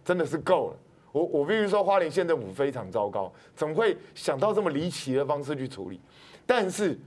[0.04, 0.78] 真的是够了。
[1.14, 6.02] 我我必须说花莲县政府非常糟糕，怎么会想到这么离奇的方式去处理？
[6.46, 7.00] 但是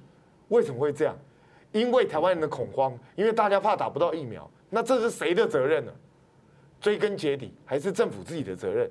[0.48, 1.14] 为什么会这样？
[1.72, 5.92] 因为台湾人的恐慌，因为大家怕打不到疫苗，那这是谁的责任呢？
[6.81, 8.90] 追根结底还是政府自己的责任。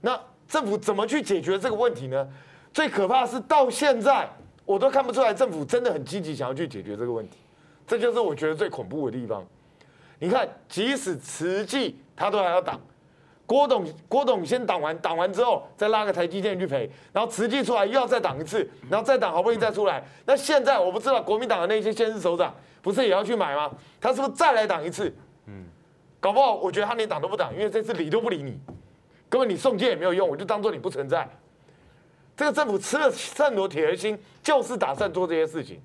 [0.00, 2.28] 那政府怎么去解决这个问题呢？
[2.72, 4.28] 最可怕的是到现在
[4.64, 7.38] 我都看不出来政府真的很积极想要去解决这个问题，
[7.86, 9.46] 这就是我觉得最恐怖的地方。
[10.18, 12.80] 你看，即使慈济他都还要挡。
[13.46, 20.02] 郭董，郭董先挡完，挡完之后再拉个台积电去赔，然后慈济出来又要再挡一次，然后再挡，好不容易再出来。
[20.24, 23.70] 那现在我不知道国民党的那些县市首长不是也要去买吗？
[24.00, 25.14] 他是不是再来挡一次？
[25.46, 25.66] 嗯，
[26.20, 28.58] 搞不好我觉得他连挡都不挡，因为这次理都不理你，
[29.28, 31.28] 根本你送件也没有用，我就当做你不存在。
[32.34, 35.78] 这个政府吃了这么多铁了心，就是打算做这些事情。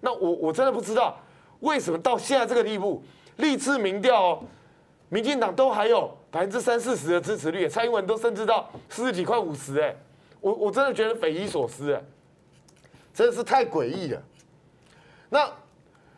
[0.00, 1.18] 那我我真的不知道
[1.60, 3.02] 为什么到现在这个地步，
[3.36, 4.44] 历次民调。
[5.08, 9.94] 民进党都还有百分之三四十的支持率，蔡英文都甚至到四十几块五十，哎，
[10.40, 12.02] 我我真的觉得匪夷所思，哎，
[13.14, 14.22] 真的是太诡异了。
[15.28, 15.50] 那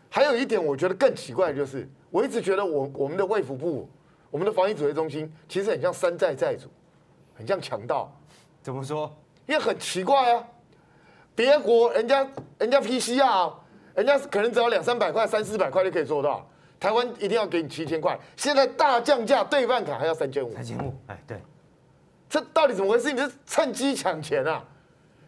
[0.08, 3.88] 还有一点，我觉得更奇怪的就是，我一直觉得我我们的卫福部、
[4.30, 6.68] 我们的防疫指挥中心，其实很像山寨债主，
[7.34, 8.10] 很像强盗。
[8.62, 9.14] 怎么说？
[9.46, 10.44] 因为很奇怪啊，
[11.34, 12.26] 别国人家
[12.58, 13.52] 人家 PCR，
[13.94, 16.46] 人家可能只要两三百块、三四百块就可以做到。
[16.80, 20.54] 台湾一定要给你七千块，现在大降价，对半卡还要三千五。
[20.54, 21.36] 三千五，哎，对，
[22.28, 23.12] 这到底怎么回事？
[23.12, 24.62] 你是趁机抢钱啊？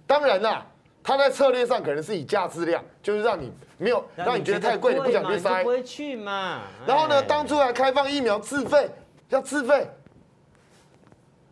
[0.07, 0.65] 当然啦，
[1.03, 6.63] 他在策略上可能是以价质量，就是让你没有让你觉得太贵，你不想去塞，不会去嘛。
[6.87, 8.89] 然后呢，当初还开放疫苗自费，
[9.29, 9.89] 要自费，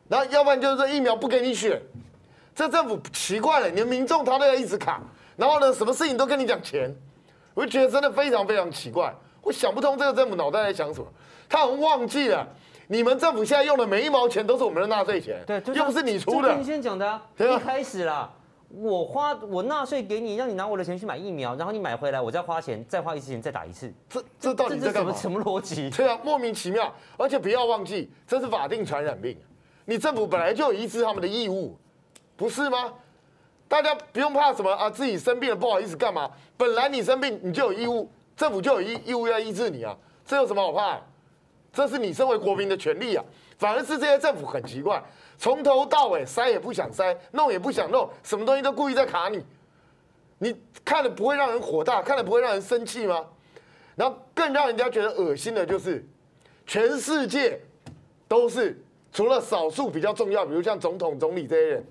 [0.08, 1.80] 然后要不然就是说疫苗不给你选，
[2.54, 5.00] 这政府奇怪了，你的民众他都要一直卡，
[5.36, 6.94] 然后呢，什么事情都跟你讲钱，
[7.54, 9.12] 我就觉得真的非常非常奇怪。
[9.42, 11.06] 我想不通这个政府脑袋在想什么，
[11.48, 12.46] 他好像忘记了，
[12.88, 16.54] 你们政府现在用的每一毛钱都是我们的纳税钱，对，又不是你出的。
[16.56, 18.30] 你先讲的啊，一开始啦，
[18.68, 23.92] 我花我纳税给你，让你拿我的钱去买疫苗，然后你买回来，我再花钱，再花一次钱，再打一次。
[24.08, 25.12] 这这到底在干嘛？
[25.14, 25.88] 什么逻辑？
[25.90, 26.92] 对啊，莫名其妙。
[27.16, 29.36] 而且不要忘记，这是法定传染病，
[29.86, 31.76] 你政府本来就有医治他们的义务，
[32.36, 32.92] 不是吗？
[33.68, 36.30] 大家不用怕什么啊，自己生病了不好意思干嘛？
[36.56, 40.98] 本来你生病你就有义务，政府就有义义务要医治你啊，这有什么好怕？
[41.72, 43.24] 这是你身为国民的权利啊。
[43.58, 45.02] 反而是这些政府很奇怪，
[45.36, 49.44] 从头到尾塞也不想塞，弄也不想弄，什么东西都故意在卡你。
[50.38, 53.26] 你看了不会让人火大，看了不会让人生气吗？
[53.96, 56.06] 然后更让人家觉得恶心的就是，
[56.64, 57.60] 全世界
[58.28, 58.80] 都是
[59.12, 61.84] 除了少数比较重要，比如像总统、总理这些人，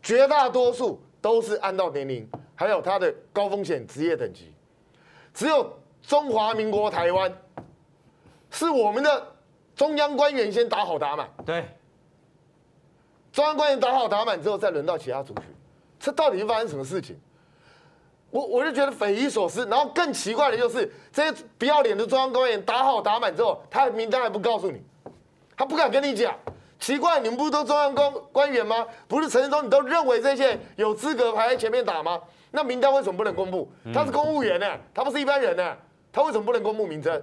[0.00, 1.00] 绝大多数。
[1.22, 4.50] 都是按照年龄，还有他的高风险职业等级，
[5.34, 5.70] 只有
[6.10, 7.32] 中华民国台湾，
[8.50, 9.26] 是我们的
[9.76, 11.30] 中央官员先打好打满。
[11.46, 11.64] 对，
[13.32, 15.44] 中央官员打好打满之后，再轮到其他族群，
[16.00, 17.16] 这到底是发生什么事情？
[18.28, 19.64] 我我就觉得匪夷所思。
[19.66, 24.82] 然后更奇怪的就是，这些不要脸的中央官员打好打满之后，他的名单还不告诉你，
[25.56, 26.36] 他不敢跟你讲。
[26.80, 28.84] 奇怪，你们不是都中央官官员吗？
[29.06, 32.20] 不是陈世忠，你都认为这些有资格排在前面打吗？
[32.50, 33.70] 那名单为什么不能公布？
[33.94, 35.76] 他是公务员呢，他不是一般人呢，
[36.12, 37.22] 他为什么不能公布名称？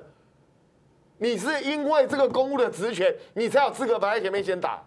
[1.17, 4.81] 你是因为这个公务的职权，你才有资格排在前面先打。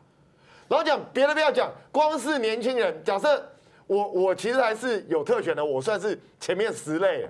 [0.68, 3.46] 然后讲别的不要讲，光是年轻人，假设
[3.86, 7.28] 我我其实还是有特权的，我算是前面十类。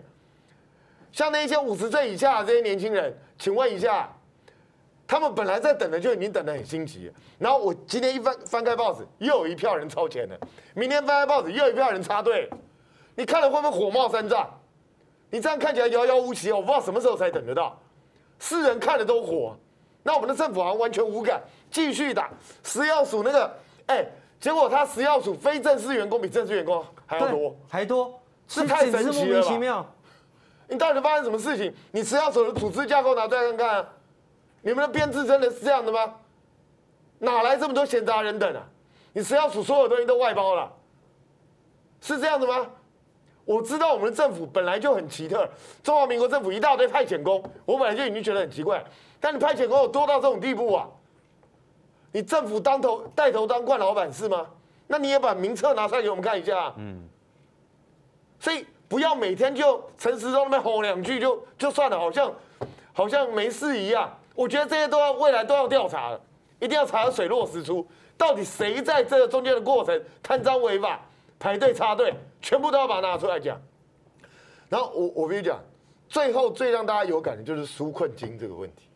[1.12, 4.08] 像那些五十岁以下的这些年轻人，请问一下。
[5.08, 10.36] 他们本来在等的就已经等得很心急，然后我今天一翻翻开报纸，又有一票人超前了；
[10.72, 12.48] 明天翻开报纸，又有一票人插队。
[13.16, 14.48] 你看了会不会火冒三丈？
[15.30, 17.78] 你这样看起来遥遥无期哦，我不知道什么时候才等得到。
[18.38, 19.56] 世人看了都火，
[20.02, 21.40] 那我们的政府好像完全无感，
[21.70, 22.30] 继续打
[22.64, 24.04] 食药署那个，哎，
[24.40, 29.86] 结果他食药署非正式员工比正式员工还要多，还多，是太神奇了吧？
[30.68, 31.74] 你到底发生什么事情？
[31.90, 33.88] 你食药署的组织架构拿出来看看啊。
[34.62, 36.14] 你们的编制真的是这样的吗？
[37.18, 38.62] 哪来这么多闲杂人等啊？
[39.12, 40.72] 你食药署所有东西都外包了，
[42.00, 42.66] 是这样的吗？
[43.50, 45.44] 我知道我们的政府本来就很奇特，
[45.82, 48.80] 中华民国政府一大堆派遣工，我本来就已经觉得很奇怪。
[49.18, 50.86] 但你派遣工有多到这种地步啊？
[52.12, 54.46] 你政府当头带头当惯老板是吗？
[54.86, 56.72] 那你也把名册拿出来给我们看一下。
[56.76, 57.08] 嗯。
[58.38, 62.32] 所以不要每天就陈时中那边吼两句就就算了，好像
[62.92, 64.16] 好像没事一样。
[64.36, 66.20] 我觉得这些都要未来都要调查了，
[66.60, 67.84] 一定要查个水落石出，
[68.16, 71.00] 到底谁在这个中间的过程贪赃违法、
[71.40, 73.60] 排队插队，全部都要把它拿出来讲。
[74.68, 75.58] 然后我我跟你讲，
[76.08, 78.88] 最后最让大家有感的就是纾困金这个问题。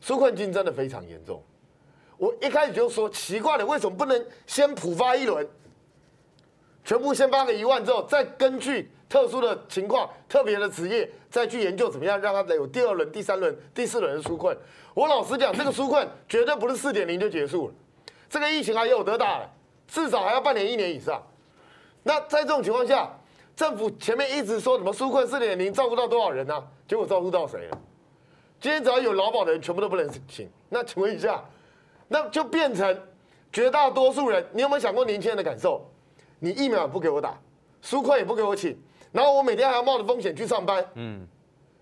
[0.00, 1.42] 纾困金真的非常严重。
[2.16, 5.48] 我一开始就说奇怪了，为什么不能先普发一轮，
[6.84, 8.88] 全部先发个一万之后，再根据。
[9.10, 14.56] 特殊的情况，特别的职业，再去研究怎么样让他有第二轮、第三轮、第四轮的纾困。
[14.94, 17.74] 我老实讲，这个纾困绝对不是四点零就结束了，
[18.28, 19.50] 这个疫情还有得打了，
[19.88, 21.20] 至少还要半年、一年以上。
[22.02, 23.10] 那在这种情况下，
[23.54, 26.64] 政府前面一直说什么纾困四点零照顾到多少人呢、啊？
[26.88, 27.78] 结果照顾到谁了？
[28.60, 30.50] 今天只要有劳保的人，全部都不能请。
[30.68, 31.42] 那请问一下，
[32.08, 32.98] 那就变成
[33.52, 34.44] 绝大多数人。
[34.52, 35.82] 你有没有想过年轻人的感受？
[36.38, 37.38] 你疫苗也不给我打，
[37.82, 38.78] 纾困也不给我请。
[39.12, 41.26] 然后我每天还要冒着风险去上班，嗯，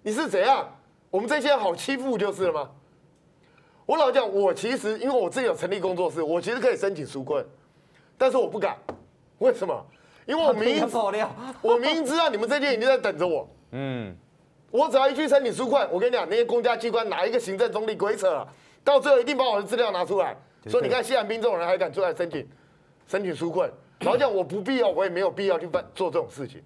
[0.03, 0.69] 你是怎样？
[1.11, 2.71] 我们这些人好欺负就是了吗？
[3.87, 7.45] 我老讲，我其实因为我自己有成立工作室，我其实可以申请纾困，
[8.17, 8.77] 但是我不敢，
[9.39, 9.87] 为什么？
[10.29, 10.87] 因为我明
[11.63, 14.15] 我明知道你们这些已经在等着我，嗯，
[14.71, 18.47] 我只要一去申请纾困，我跟你讲，那些公家机关哪一个行政中立鬼扯，
[18.85, 20.37] 到最后一定把我的资料拿出来，
[20.67, 22.47] 说你看谢寒冰这种人还敢出来申请
[23.07, 26.63] 申请纾困，老讲我不必要，我也没有必要去办做这种事情。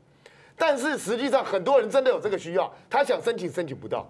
[0.56, 4.04] 但是实际上，很多人真的有这个需要，他想申请，申请不到。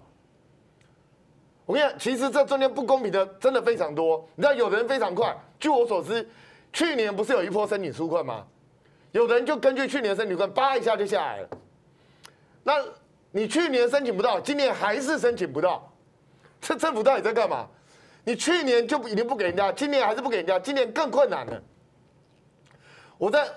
[1.67, 4.27] 我跟你讲，其实这中间不公平的真的非常多。
[4.35, 6.27] 你知道，有的人非常快，据我所知，
[6.73, 8.45] 去年不是有一波申请纾困吗？
[9.13, 11.49] 有的人就根据去年申请，叭一下就下来了。
[12.61, 12.83] 那
[13.31, 15.89] 你去年申请不到，今年还是申请不到，
[16.59, 17.67] 这政府到底在干嘛？
[18.25, 21.63] 你去年就不已经不给人家，今年还是不给人家，今年更困难了。
[23.17, 23.47] 我在。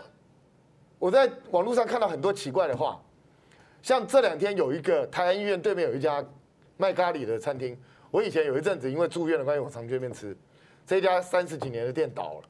[0.99, 2.99] 我在网络上看到很多奇怪的话，
[3.83, 6.25] 像这两天有一个台安医院对面有一家
[6.79, 7.79] 卖咖喱的餐厅，
[8.11, 10.35] 我以前有一阵子因为住院的关系，我常去那边吃。
[10.87, 12.49] 这家三十几年的店倒了，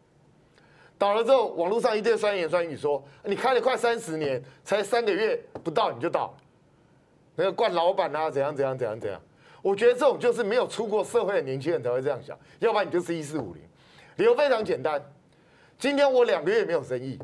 [0.99, 6.35] 倒了之后，网络上一堆酸言酸语说，你开了快三十年，才三个月不到你就倒了，
[7.35, 9.21] 那个怪老板啊，怎样怎样怎样怎样。
[9.63, 13.63] 我觉得这种就是没有出过社会的年轻人才会这样想，要不然你就是一四五零。
[14.17, 15.03] 理由非常简单，
[15.79, 17.19] 今天我两个月没有生意，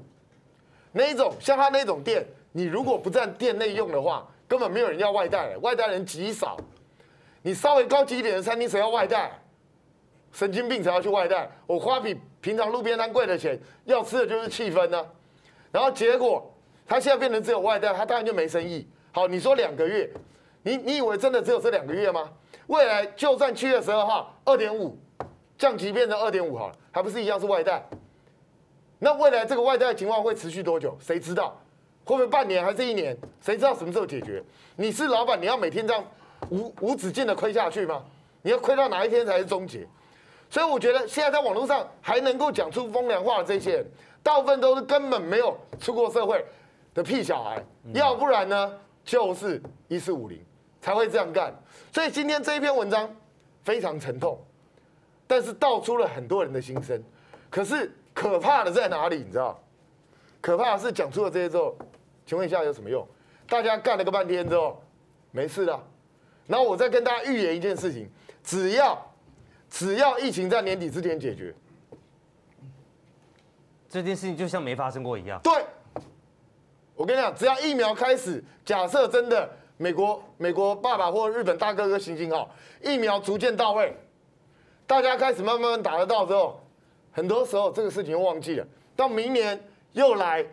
[0.91, 6.59] 那一种像他那种店，你如果不在店内用的话，根本没有人要外带，外带人极少。
[7.41, 9.42] 你稍微高级一点的餐厅谁要外带？
[10.33, 11.49] 神经病才要去外带。
[11.67, 15.07] 我花比平常路边摊贵的钱，要吃的就是气氛呢、
[15.71, 16.51] 然后结果
[16.87, 18.87] 他现在变成只有外带，他当然就没生意。
[19.13, 20.11] 好，你说两个月，
[20.63, 22.31] 你你以为真的只有这两个月吗？
[22.67, 24.97] 未来就算七月十二号二点五
[25.59, 27.85] 降级变成二点五好了，还不是一样是外带？
[28.99, 30.97] 那未来这个外带的情况会持续多久？
[31.01, 31.61] 谁知道？
[32.05, 33.17] 会不会半年还是一年？
[33.41, 34.43] 谁知道什么时候解决？
[34.77, 36.05] 你是老板，你要每天这样
[36.51, 38.05] 无无止境的亏下去吗？
[38.43, 39.87] 你要亏到哪一天才是终结？
[40.53, 43.87] 所以我觉得现在在网络上还能够讲出风凉话的这些人，
[44.23, 46.45] 大部分都是根本没有出过社会
[46.93, 50.39] 的屁小孩，要不然呢就是一四五零
[50.79, 51.59] 才会这样干。
[51.91, 53.11] 所以今天这一篇文章
[53.63, 54.39] 非常沉痛，
[55.27, 57.03] 但是道出了很多人的心声。
[57.49, 59.25] 可是可怕的在哪里？
[59.25, 59.59] 你知道？
[60.43, 61.75] 可怕的是讲出了这些之后，
[62.27, 63.09] 请问一下有什么用？
[63.49, 64.83] 大家干了个半天之后
[65.31, 65.83] 没事了，
[66.47, 68.07] 然后我再跟大家预言一件事情：
[68.45, 69.03] 只要。
[69.73, 71.53] 只要疫情在年底之前解决，
[73.89, 75.41] 这件事情就像没发生过一样。
[75.43, 75.65] 对，
[76.95, 83.97] 我跟你讲，只要疫苗开始，假设真的美国美国爸爸或日本大哥哥行行好，疫苗逐渐到位，
[84.87, 86.61] 大家开始慢慢打得到之后，
[87.11, 89.59] 很多时候这个事情又忘记了，到明年
[89.93, 90.47] 又来，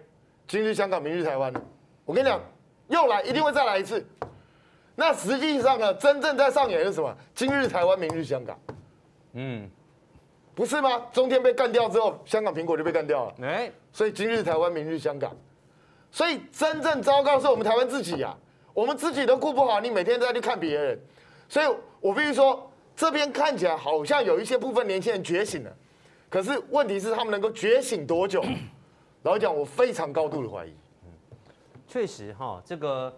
[0.48, 1.54] 今日香港，明日台湾。
[2.06, 2.42] 我跟你讲，
[2.88, 4.04] 又来，一定会再来一次。
[4.96, 7.14] 那实际上呢，真正在上演的是什么？
[7.36, 8.58] 今日台湾，明日香港。
[9.34, 9.70] 嗯，
[10.56, 11.06] 不是吗？
[11.14, 13.36] 中天被干掉之后，香港苹果就被干掉了。
[13.42, 15.36] 哎，所以今日台湾，明日香港。
[16.12, 18.36] 所以真正糟糕的是我们台湾自己呀，
[18.74, 21.00] 我们自己都顾不好，你每天都在去看别人。
[21.48, 21.68] 所以
[22.02, 25.72] 我必须说，这边看起来好像有一些部分年轻人觉醒了，
[26.28, 28.44] 可是问题是他们能够觉醒多久？
[29.22, 30.74] 老实讲，我非常高度的怀疑。
[31.06, 31.12] 嗯，
[31.88, 33.14] 确实哈，这个，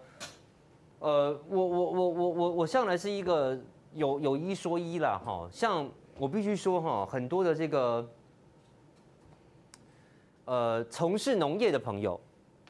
[0.98, 3.58] 呃，我我我我我我向来是一个
[3.94, 5.90] 有有一说一啦哈，像。
[6.22, 8.08] 我必须说哈，很多的这个
[10.44, 12.20] 呃从事农业的朋友，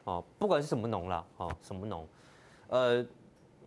[0.04, 2.08] 哦，不管是什么农啦，哦，什么农，
[2.68, 3.04] 呃，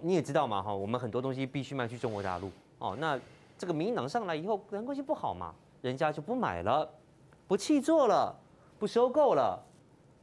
[0.02, 3.20] 你也知道嘛哈，我们很多东西必须卖去中国大陆，哦，那
[3.60, 6.90] 这个民进党上来以后，人关系不好嘛，人家就不买了，
[7.48, 8.36] 不契作了，
[8.80, 9.64] 不收购了，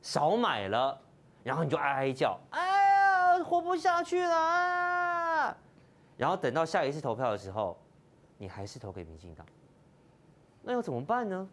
[0.01, 1.01] 少买了，
[1.44, 5.57] 然后你就哀哀叫，哎呀，活不下去了啊，
[6.16, 7.79] 然后等到下一次投票的时候。
[8.42, 9.46] 你还是投给民进党，
[10.62, 11.48] 那要怎么办呢？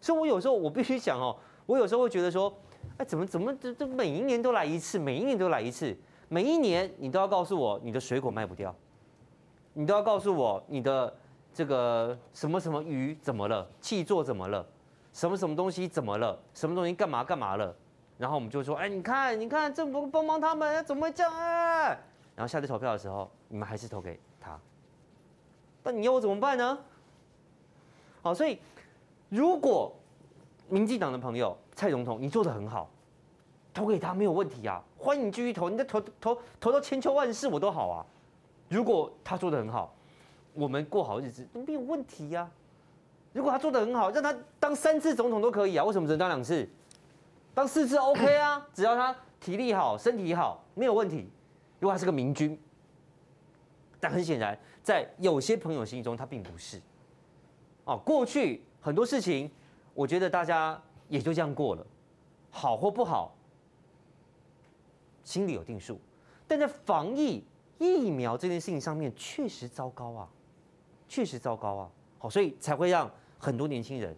[0.00, 2.50] 所以，我有时候我必须讲哦，我有时候会觉得说，
[2.96, 5.94] 哎，怎么怎么这这每一年都来一次，每一年都来一次，
[6.30, 8.74] 每一年你都要告诉我你的水果卖不掉，
[9.74, 11.14] 你都要告诉我你的
[11.52, 14.66] 这个什么什么鱼怎么了，气座怎么了，
[15.12, 17.76] 什么什么东西怎么了，什么东西干嘛干嘛了，
[18.16, 21.88] 然后我们就说，哎，你看你看政府帮帮他们，怎么会这样啊？
[22.34, 24.58] 然后下次投票的时候，你们还是投给他。
[25.82, 26.78] 那你要我怎么办呢？
[28.22, 28.58] 好，所以
[29.28, 29.92] 如果
[30.68, 32.90] 民进党的朋友蔡总统你做的很好，
[33.72, 38.04] 投给他没有问题啊，欢迎你继续投，你再投投投到千秋万世我都好啊。
[38.68, 39.94] 如果他做的很好，
[40.52, 42.50] 我们过好日子都没有问题呀、啊。
[43.32, 46.68] 如果他做的很好，让他当三次总统都可以啊，为什么只能当两次？
[47.54, 51.30] 当四次 OK 啊，只要他体力好、身体好，没有问题。
[51.78, 52.60] 如果他是个明君，
[54.00, 54.58] 但很显然。
[54.82, 56.80] 在有些朋友心中，他并不是。
[57.84, 59.50] 哦，过去很多事情，
[59.94, 61.86] 我觉得大家也就这样过了，
[62.50, 63.34] 好或不好，
[65.22, 66.00] 心里有定数。
[66.48, 67.44] 但在防疫
[67.78, 70.28] 疫苗这件事情上面，确实糟糕啊，
[71.08, 71.90] 确实糟糕啊。
[72.18, 74.16] 好，所以才会让很多年轻人，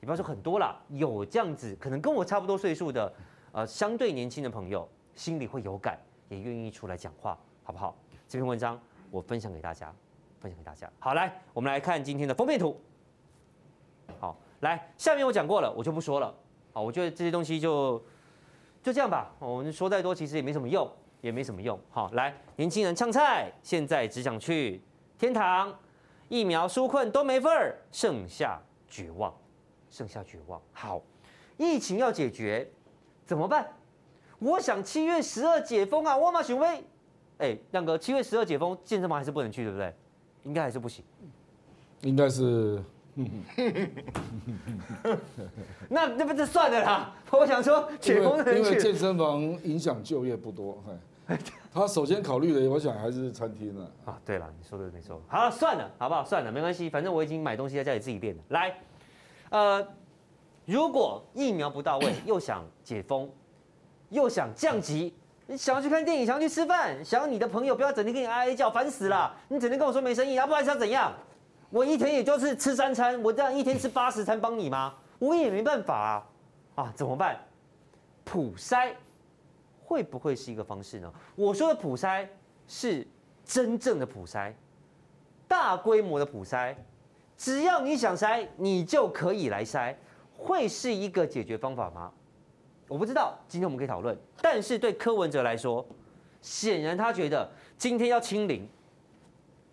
[0.00, 3.12] 你不要说很多啦，有这样子可能跟我差不多岁数的，
[3.52, 7.96] 呃，相对年轻的朋友，心里会有感，也愿意出来讲话，好不好？
[8.28, 8.80] 这篇文章。
[9.10, 9.92] 我分享给大家，
[10.40, 10.90] 分享给大家。
[10.98, 12.80] 好，来，我们来看今天的封面图。
[14.18, 16.34] 好，来，下面我讲过了，我就不说了。
[16.72, 17.98] 好，我觉得这些东西就
[18.82, 19.34] 就这样吧。
[19.38, 20.90] 我们说再多，其实也没什么用，
[21.20, 21.78] 也没什么用。
[21.90, 24.82] 好，来，年轻人呛菜，现在只想去
[25.18, 25.76] 天堂。
[26.28, 29.34] 疫苗纾困都没份儿，剩下绝望，
[29.90, 30.62] 剩下绝望。
[30.72, 31.02] 好，
[31.56, 32.70] 疫情要解决
[33.26, 33.68] 怎么办？
[34.38, 36.84] 我想七月十二解封啊，我马雄威。
[37.40, 39.92] 哎，亮哥，七月十二解封，健身房还是不能去，对不对？
[40.44, 41.04] 应该还是不行。
[42.02, 42.82] 应该是
[45.88, 47.14] 那那不就算了啦？
[47.30, 50.82] 我想说解因为因为健身房影响就业不多，
[51.26, 51.36] 嘿
[51.72, 53.90] 他首先考虑的，我想还是餐厅了。
[54.04, 55.20] 啊，对了，你说的没错。
[55.28, 56.24] 好了，算了，好不好？
[56.24, 58.42] 算了，没关系，反正我已经买东西在家里自己练了。
[58.48, 58.74] 来，
[59.50, 59.86] 呃，
[60.64, 63.30] 如果疫苗不到位，又想解封，
[64.08, 65.12] 又想降级，
[65.50, 69.34] 你想要去看电影，想要去吃饭，想要你的朋友不要整天跟你哀哀叫，烦死了。
[69.48, 71.12] 你整天跟我说没生意，要不然想怎样？
[71.70, 74.94] 我一天也就是吃三餐，我这样一天吃八十餐帮你吗？
[75.18, 76.26] 我也没办法啊。
[76.76, 77.36] 啊，怎么办？
[78.24, 78.92] 普筛。
[79.82, 81.12] 会不会是一个方式呢？
[81.34, 82.24] 我说的普筛
[82.68, 83.04] 是
[83.44, 84.52] 真正的普筛，
[85.48, 86.76] 大规模的普筛，
[87.36, 89.92] 只要你想筛，你就可以来筛，
[90.32, 92.12] 会是一个解决方法吗？
[92.90, 94.18] 我不知道，今天我们可以讨论。
[94.42, 95.86] 但是对柯文哲来说，
[96.42, 98.68] 显然他觉得今天要清零，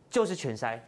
[0.08, 0.80] 就是全筛，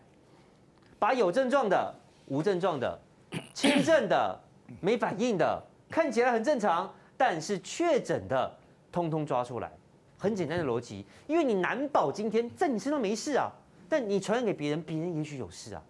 [0.99, 1.91] 把有症状的、
[2.27, 2.99] 无症状的、
[3.55, 4.39] 轻症的、
[4.80, 5.59] 没反应的，
[5.89, 8.55] 看起来很正常，但是确诊的。
[8.91, 9.71] 通通抓出来，
[10.17, 13.51] 很简单的逻辑，因为你难保今天在你身上没事啊，
[13.88, 15.84] 但你传染给别人，别人也许有事啊，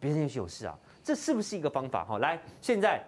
[0.00, 2.04] 别人也许有事啊，这是不是一个方法？
[2.04, 3.00] 哈，来，现在，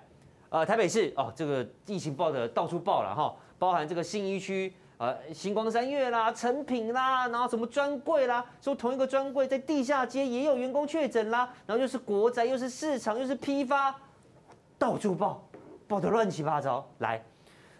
[0.52, 13.98] 呃，台北市哦，这个疫情报的到处报了哈，包含这个信义区，呃，星光三月啦、成品啦，然后什么专柜啦，说同一个专柜在地下街也有员工确诊啦，然后又是国宅，又是市场，又是批发，
[14.78, 15.42] 到处报，
[15.88, 17.24] 报的乱七八糟，来。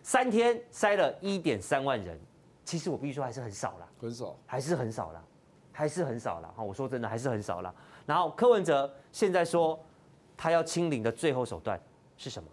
[0.03, 2.19] 三天筛了一点三万人，
[2.65, 5.23] 其实我必须说还是很少了，很少，还是很少了，
[5.73, 6.49] 还是很少了。
[6.57, 7.75] 哈，我说真的还是很少了。
[8.07, 9.79] 然后柯文哲现在说
[10.39, 11.79] 他要清零的最后手段
[12.17, 12.49] 是什么？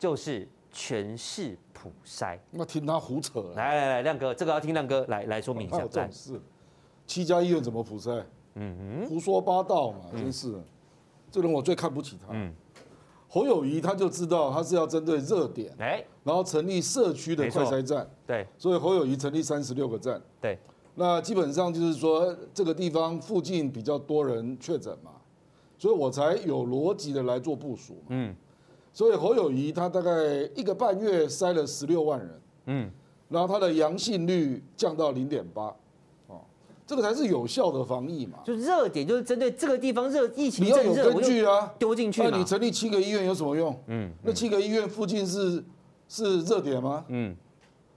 [0.00, 2.36] 就是全市普筛。
[2.50, 3.52] 那听他胡扯。
[3.54, 5.78] 来来来，亮哥，这个要听亮哥来来说明一下。
[5.80, 6.40] 这种事，
[7.06, 8.24] 七家医院怎么普筛？
[8.54, 10.58] 嗯嗯，胡说八道嘛，真是。
[11.30, 12.32] 这人我最看不起他。
[12.32, 12.52] 嗯。
[13.32, 20.58] 侯友谊他就知道他是要针对热点，哎，然后成立社区的快筛站，对，所以侯友谊成立三十六个站，对，
[20.96, 25.12] 那基本上就是说这个地方附近比较多人确诊嘛，
[25.78, 28.34] 所以我才有逻辑的来做部署，嗯，
[28.92, 30.12] 所以侯友谊他大概
[30.54, 32.90] 一个半月筛了十六万人，嗯，
[33.28, 35.66] 然后他的阳性率降到零点八。
[36.26, 36.40] 哦
[36.86, 38.40] 这个才是有效的防疫嘛？
[38.44, 42.20] 就热点就是针对这个地方热疫情，你要有根据啊，丢进去。
[42.20, 43.80] 那你成立七个医院有什么用？
[43.86, 45.62] 嗯，那七个医院附近是
[46.08, 47.04] 是热点吗？
[47.06, 47.32] 嗯，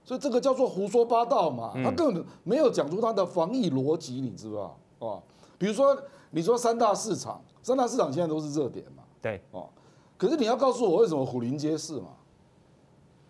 [0.04, 4.74] 所以这个叫做胡说八道嘛，他根本没有讲出他的防疫逻辑，你知道吧？
[5.00, 5.22] 哦，
[5.58, 9.02] 比如说你说三大市场，三大市场现在都是热点嘛？
[9.20, 9.68] 对，哦，
[10.16, 12.08] 可是你要告诉我为什么虎林街是嘛？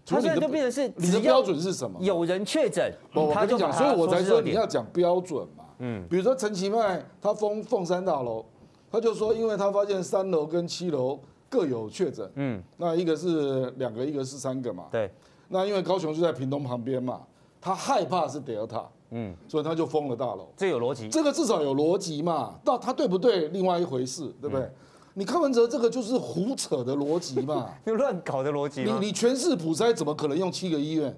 [0.06, 1.98] 他现在就变成是你的标准是什么？
[2.02, 2.92] 有人确诊，
[3.32, 5.64] 他就讲，所以我才说你要讲标准嘛。
[5.78, 8.44] 嗯，比如说陈其迈他封凤山大楼，
[8.92, 11.18] 他就说，因为他发现三楼跟七楼
[11.48, 14.84] 各有确诊，嗯，那一个是两个，一个是三个嘛。
[14.92, 15.10] 对，
[15.48, 17.22] 那因为高雄就在屏东旁边嘛，
[17.60, 20.48] 他害怕是 Delta，嗯，所以他就封了大楼。
[20.54, 22.54] 这有逻辑，这个至少有逻辑嘛。
[22.62, 24.70] 到他对不对，另外一回事，对不对？
[25.14, 28.82] 你柯文哲这个就是胡扯的逻辑嘛， 就乱搞的逻辑。
[28.82, 31.16] 你你全市普筛怎么可能用七个医院？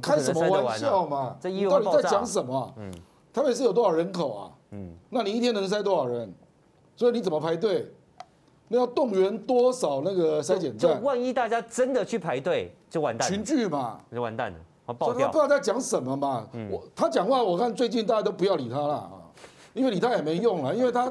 [0.00, 1.36] 开什么玩笑嘛？
[1.40, 2.72] 这医院到底在讲什么？
[2.78, 2.90] 嗯，
[3.32, 4.50] 台北市有多少人口啊？
[4.70, 6.32] 嗯，那你一天能筛多少人？
[6.96, 7.92] 所以你怎么排队？
[8.68, 11.02] 那要动员多少那个筛检站？
[11.02, 13.28] 万一大家真的去排队，就完蛋。
[13.28, 15.26] 群聚嘛，就完蛋了，爆掉。
[15.26, 16.46] 他不知道在讲什么嘛？
[16.70, 19.10] 我他讲话，我看最近大家都不要理他了。
[19.78, 21.10] 因为理他也没用了，因为他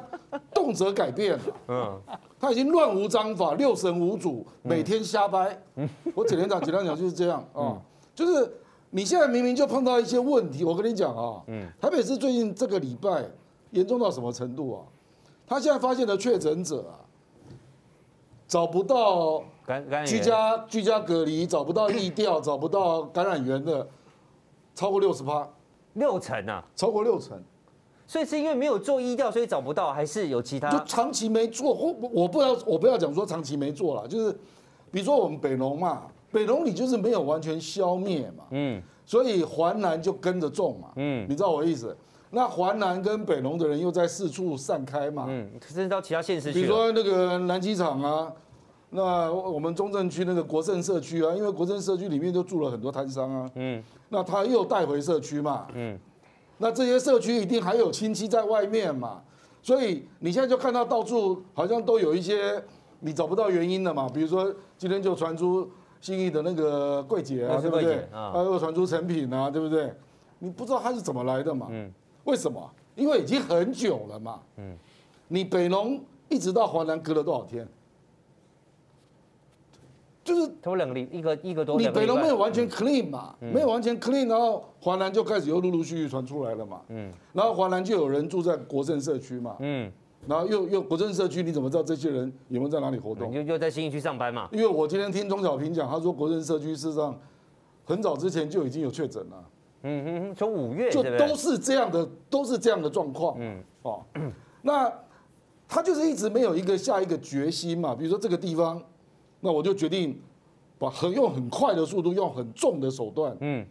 [0.53, 1.39] 动辄改变了，
[1.69, 2.01] 嗯，
[2.37, 5.57] 他已经乱无章法、六神无主，每天瞎掰。
[6.13, 7.79] 我简单讲，简单讲就是这样啊，
[8.13, 8.51] 就是
[8.89, 13.23] 你现在明明就碰到一些问题，我跟你讲啊，嗯，台北市最近这个礼拜
[13.71, 14.83] 严重到什么程度啊？
[15.47, 16.99] 他现在发现的确诊者啊，
[18.47, 19.41] 找不到
[20.05, 23.87] 居家居家隔离，找不到疫调，找不到感染源的，
[24.75, 25.47] 超过六十趴，
[25.93, 27.41] 六成啊，超过六成。
[28.07, 30.69] 所以是因为没有做医调，所以找不到，还是有其他？
[30.69, 34.31] 就长期没做，我我不要我不要讲说长期没做了，就是
[34.89, 41.95] 比如说我们北农嘛，北农你就是没有完全消灭嘛，嗯，所以环南就跟着种嘛，嗯，你知道我的意思？
[42.29, 46.61] 那环南跟北农的人又在四处散开嘛，嗯，甚至到其他县市去。
[46.61, 48.31] 比如说那个南机场啊，
[48.89, 55.99] 那我们中正区那个国盛社区啊，因为国盛社区里面就住了很多摊商啊，嗯，那他又带回社区嘛，嗯。
[56.57, 59.21] 那这些社区一定还有亲戚在外面嘛，
[59.61, 62.63] 所以你现在就看到到处好像都有一些
[62.99, 65.69] 你找不到原因的嘛，比如说今天就传出
[66.01, 68.07] 新义的那个柜姐啊，对不对？
[68.11, 69.93] 啊，又传出成品啊，对不对？
[70.39, 71.67] 你不知道他是怎么来的嘛？
[71.69, 71.91] 嗯，
[72.25, 72.69] 为什么？
[72.95, 74.39] 因为已经很久了嘛。
[74.57, 74.75] 嗯，
[75.27, 75.99] 你北农
[76.29, 77.67] 一直到华南隔了多少天？
[80.27, 89.89] 就是头两个礼一个一个多，你北龙没有完全 clean 嘛，没有完全 clean，然后华南就开始又陆陆续续传出来了嘛，嗯，然后华南就有人住在国政社区嘛，嗯，
[90.27, 93.31] 然后又又国政社区，你怎么知道这些人有没有在哪里活动？
[93.31, 94.49] 又又在新义区上班嘛？
[94.51, 97.17] 因为我今天听钟小平讲，他说国政社区事实上
[97.85, 99.45] 很早之前就已经有确诊了，
[99.83, 104.03] 嗯哼哼，从五月就都是这样的，都是这样的状况，嗯，哦，
[104.61, 104.91] 那
[105.69, 108.83] 他就是一直没有一个下一个决心嘛，比如说这个地方。
[109.39, 110.19] 那我就决定
[110.79, 113.65] 把很用很快的速度，用很重的手段，嗯，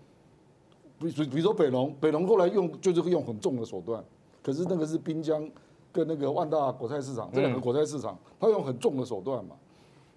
[0.98, 4.02] 比比比如说北龙，北龙后来用就是用很重的手段，
[4.42, 5.48] 可是那个是滨江
[5.92, 9.56] 跟那个万大国菜市场这两个国菜市场，他用很重的手段嘛，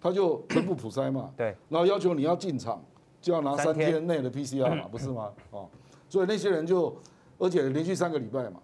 [0.01, 2.83] 他就全部普筛嘛，对，然后要求你要进场
[3.21, 5.31] 就要拿三天内的 PCR 嘛，不是吗？
[5.51, 5.67] 哦，
[6.07, 6.95] 所以那些人就
[7.37, 8.59] 而且连续三个礼拜嘛，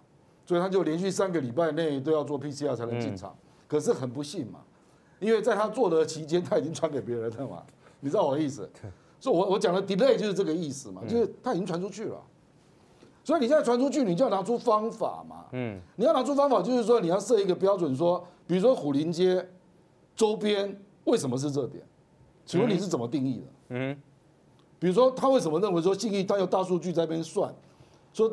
[0.46, 3.34] 所以他就连续三个礼拜内都要做 PCR 才能进场，
[3.66, 4.60] 可是很不幸嘛。
[5.18, 7.62] 因为在他做的期间，他已经传给别人了嘛，
[8.00, 8.68] 你知道我的意思？
[9.18, 12.20] 所以我我讲的 delay 就是这个意思嘛，就是他已经传出去了。
[13.24, 15.46] 所以你现在传出去，你就要拿出方法嘛。
[15.52, 19.48] 嗯，你要拿出方法，就是说你要设一个标准，说，比如说虎林街
[20.14, 21.82] 周边为什么是热点？
[22.44, 23.46] 请问你是怎么定义的？
[23.70, 23.96] 嗯，
[24.78, 27.52] 比如说他为什么认为说信义他有大数据在那边算，
[28.12, 28.30] 说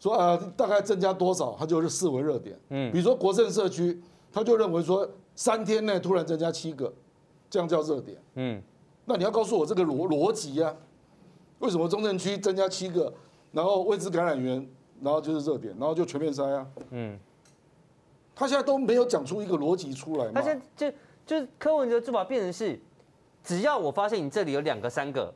[0.00, 2.58] 说啊大概增加多少，他就是视为热点。
[2.70, 4.02] 嗯，比如说国盛社区，
[4.32, 5.08] 他就认为说。
[5.38, 6.92] 三天内突然增加七个，
[7.48, 8.18] 这样叫热点。
[8.34, 8.60] 嗯，
[9.04, 10.74] 那你要告诉我这个逻逻辑啊？
[11.60, 13.14] 为什么中正区增加七个，
[13.52, 14.68] 然后未知感染源，
[15.00, 16.66] 然后就是热点，然后就全面筛啊？
[16.90, 17.16] 嗯，
[18.34, 20.32] 他现在都没有讲出一个逻辑出来嘛。
[20.34, 22.76] 他现在就就是柯文哲做法变成是，
[23.44, 25.32] 只要我发现你这里有两个三个，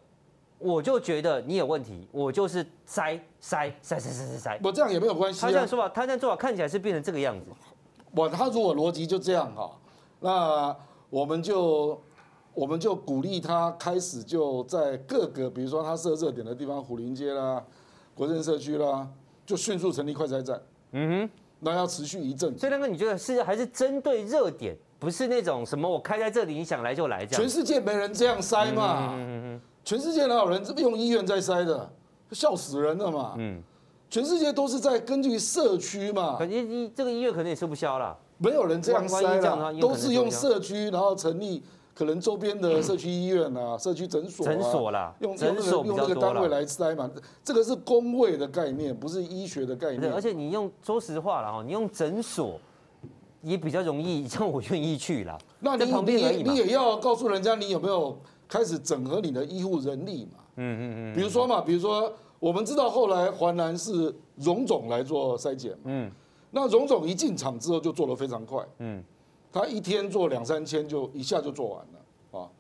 [0.59, 4.59] 我就觉得你有问题，我就是筛筛筛筛筛筛筛。
[4.65, 5.41] 我这样也没有关系。
[5.41, 7.47] 他这样说法，他这样做法看起来是变成这个样子。
[8.17, 9.71] 我他如果逻辑就这样哈。
[10.23, 10.75] 那
[11.11, 12.01] 我们就
[12.55, 17.63] 我们就鼓励他开始就在各个，比如说他设热点的地方，虎林街啦、
[18.15, 19.07] 国政社区啦，
[19.45, 20.63] 就迅速成立快筛站。
[20.93, 22.57] 嗯哼，那要持续一阵。
[22.59, 27.41] 所以亮哥，你觉得是还是针对热点，不是那种什么我开在这里，你想来就来这样？
[27.43, 29.15] 全世界没人这样塞嘛？
[29.17, 31.91] 嗯，全世界哪有人用医院在塞的？
[32.31, 33.35] 笑死人了嘛？
[33.37, 33.63] 嗯，
[34.13, 36.37] 全世界都是在根据社区嘛。
[36.37, 38.15] 可能医这个医院可能也吃不消了。
[38.37, 41.63] 没有人这样塞了，都是用社区，然后成立
[41.95, 47.11] 可能周边的社区医院啊、社区诊所啊，诊所啦，用用那个用那个单位来塞嘛。
[47.43, 50.13] 这个是工位的概念，不是医学的概念。
[50.13, 52.61] 而且你用说实话了哈，你用诊所
[53.41, 55.39] 也比较容易，像我愿意去啦。
[55.61, 60.41] 那你你你也要告诉人家，你有没有开始整合你的医护人力嘛？
[60.57, 61.15] 嗯嗯嗯。
[61.15, 66.11] 比如说嘛，比如说我们知道后来环南是荣总来做筛检，嗯。
[66.51, 69.03] 那荣总一进场之后就做得非常快，嗯，
[69.53, 72.51] 他一天做两三千就一下就做完了，啊，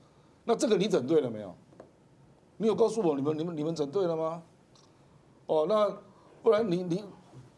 [0.44, 1.52] 那这个你整对了没有？
[2.58, 4.40] 你有告诉我你们你们你们整对了吗？
[5.46, 5.94] 哦，那
[6.44, 7.04] 不然你你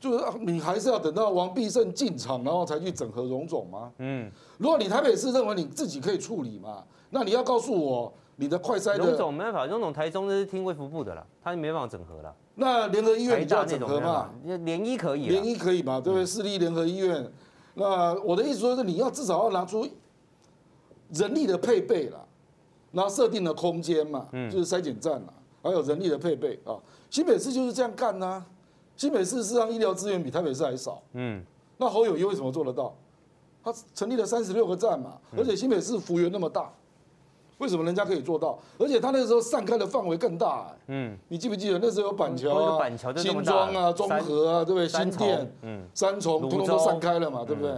[0.01, 3.93] 就是你还是要等到王必胜进场然后才去整合荣总吗？
[3.99, 12.35] 嗯，如果你台北市认为你自己可以处理嘛，那你要告诉我你的快筛的荣总没办法，荣总台中是听卫福部的啦，他没办法整合了。
[12.57, 14.30] 那联合医院你就要整合嘛？
[14.45, 16.01] 联医可以，联医可以嘛？
[16.01, 16.26] 对不对？
[16.26, 17.30] 市立联合医院。
[17.74, 19.87] 那我的意思说是，你要至少要拿出
[21.11, 22.20] 人力的配备啦，
[22.93, 26.78] 然后设定的空间嘛，就是筛检站啦，还有人力的配备啊。
[27.11, 28.45] 新北市就是这样干呐。
[28.97, 31.03] 新北市事实上医疗资源比台北市还少。
[31.14, 31.45] 嗯。
[31.76, 32.95] 那侯友宜为什么做得到？
[33.62, 36.72] 他成立了三十六个站嘛，而且新北市幅员那么大。
[37.59, 38.59] 为什么人家可以做到？
[38.79, 40.77] 而且他那个时候散开的范围更大，欸。
[40.89, 44.89] 嗯，你记不记得那时候有板桥啊、板桥新庄啊、中和啊，对不对？
[44.89, 47.73] 新店、嗯，三重，通通都散开了嘛，对不对？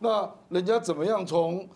[0.00, 1.66] 那人家怎么样从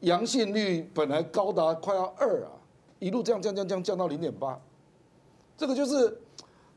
[0.00, 2.50] 阳性率本来高达快要二啊，
[2.98, 4.60] 一路降降降降降到零点八，
[5.56, 6.20] 这个就是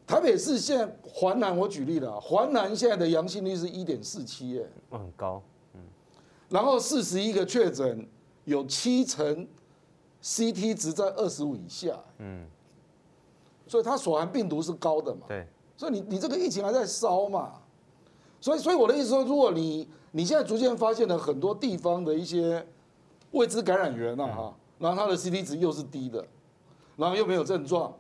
[0.05, 5.41] 台北市现在环南，我举例了，环南现在的阳性率是一点四七，哎，很高，
[5.73, 5.81] 嗯，
[6.47, 8.07] 然后四十一个确诊，
[8.43, 9.47] 有七成。
[10.25, 12.47] CT 值在二十五以下，嗯，
[13.67, 15.45] 所以它所含病毒是高的嘛，对，
[15.77, 17.51] 所以你你这个疫情还在烧嘛，
[18.41, 22.65] 所以所以我的意思说，如果你你现在逐渐发现了很多地方的一些
[23.33, 26.25] 未知感染源啊哈，然后它的 CT 值又是低的，
[26.95, 27.93] 然后又没有症状，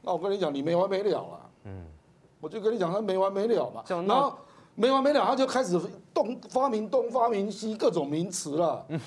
[0.00, 1.84] 那我跟你讲，你没完没了了，嗯，
[2.40, 4.32] 我就跟你讲，他没完没了嘛，然后
[4.74, 5.78] 没完没了，他就开始
[6.14, 8.86] 东发明东发明西各种名词了。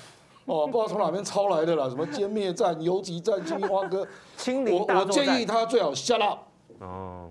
[0.46, 4.06] 哦，不知道从哪边抄来的啦，什么歼灭战、游击战、青花哥，
[4.70, 6.40] 我我建议他最好 shut up，
[6.80, 7.30] 哦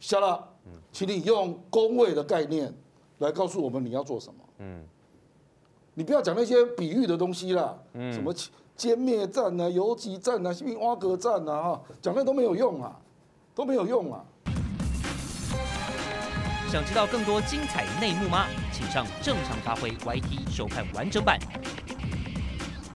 [0.00, 0.44] ，shut up，
[0.92, 2.72] 请你用工位的概念
[3.18, 4.84] 来告诉我们你要做什么，嗯，
[5.94, 8.32] 你不要讲那些比喻的东西啦，嗯什么
[8.78, 12.96] 歼灭战啊、游击战啊、新兵挖格战啊，哈，讲那都没有用啊，
[13.54, 14.24] 都没有用啊。
[16.70, 18.46] 想知道更多精彩内幕吗？
[18.72, 21.38] 请上正常发挥 YT 收看完整版。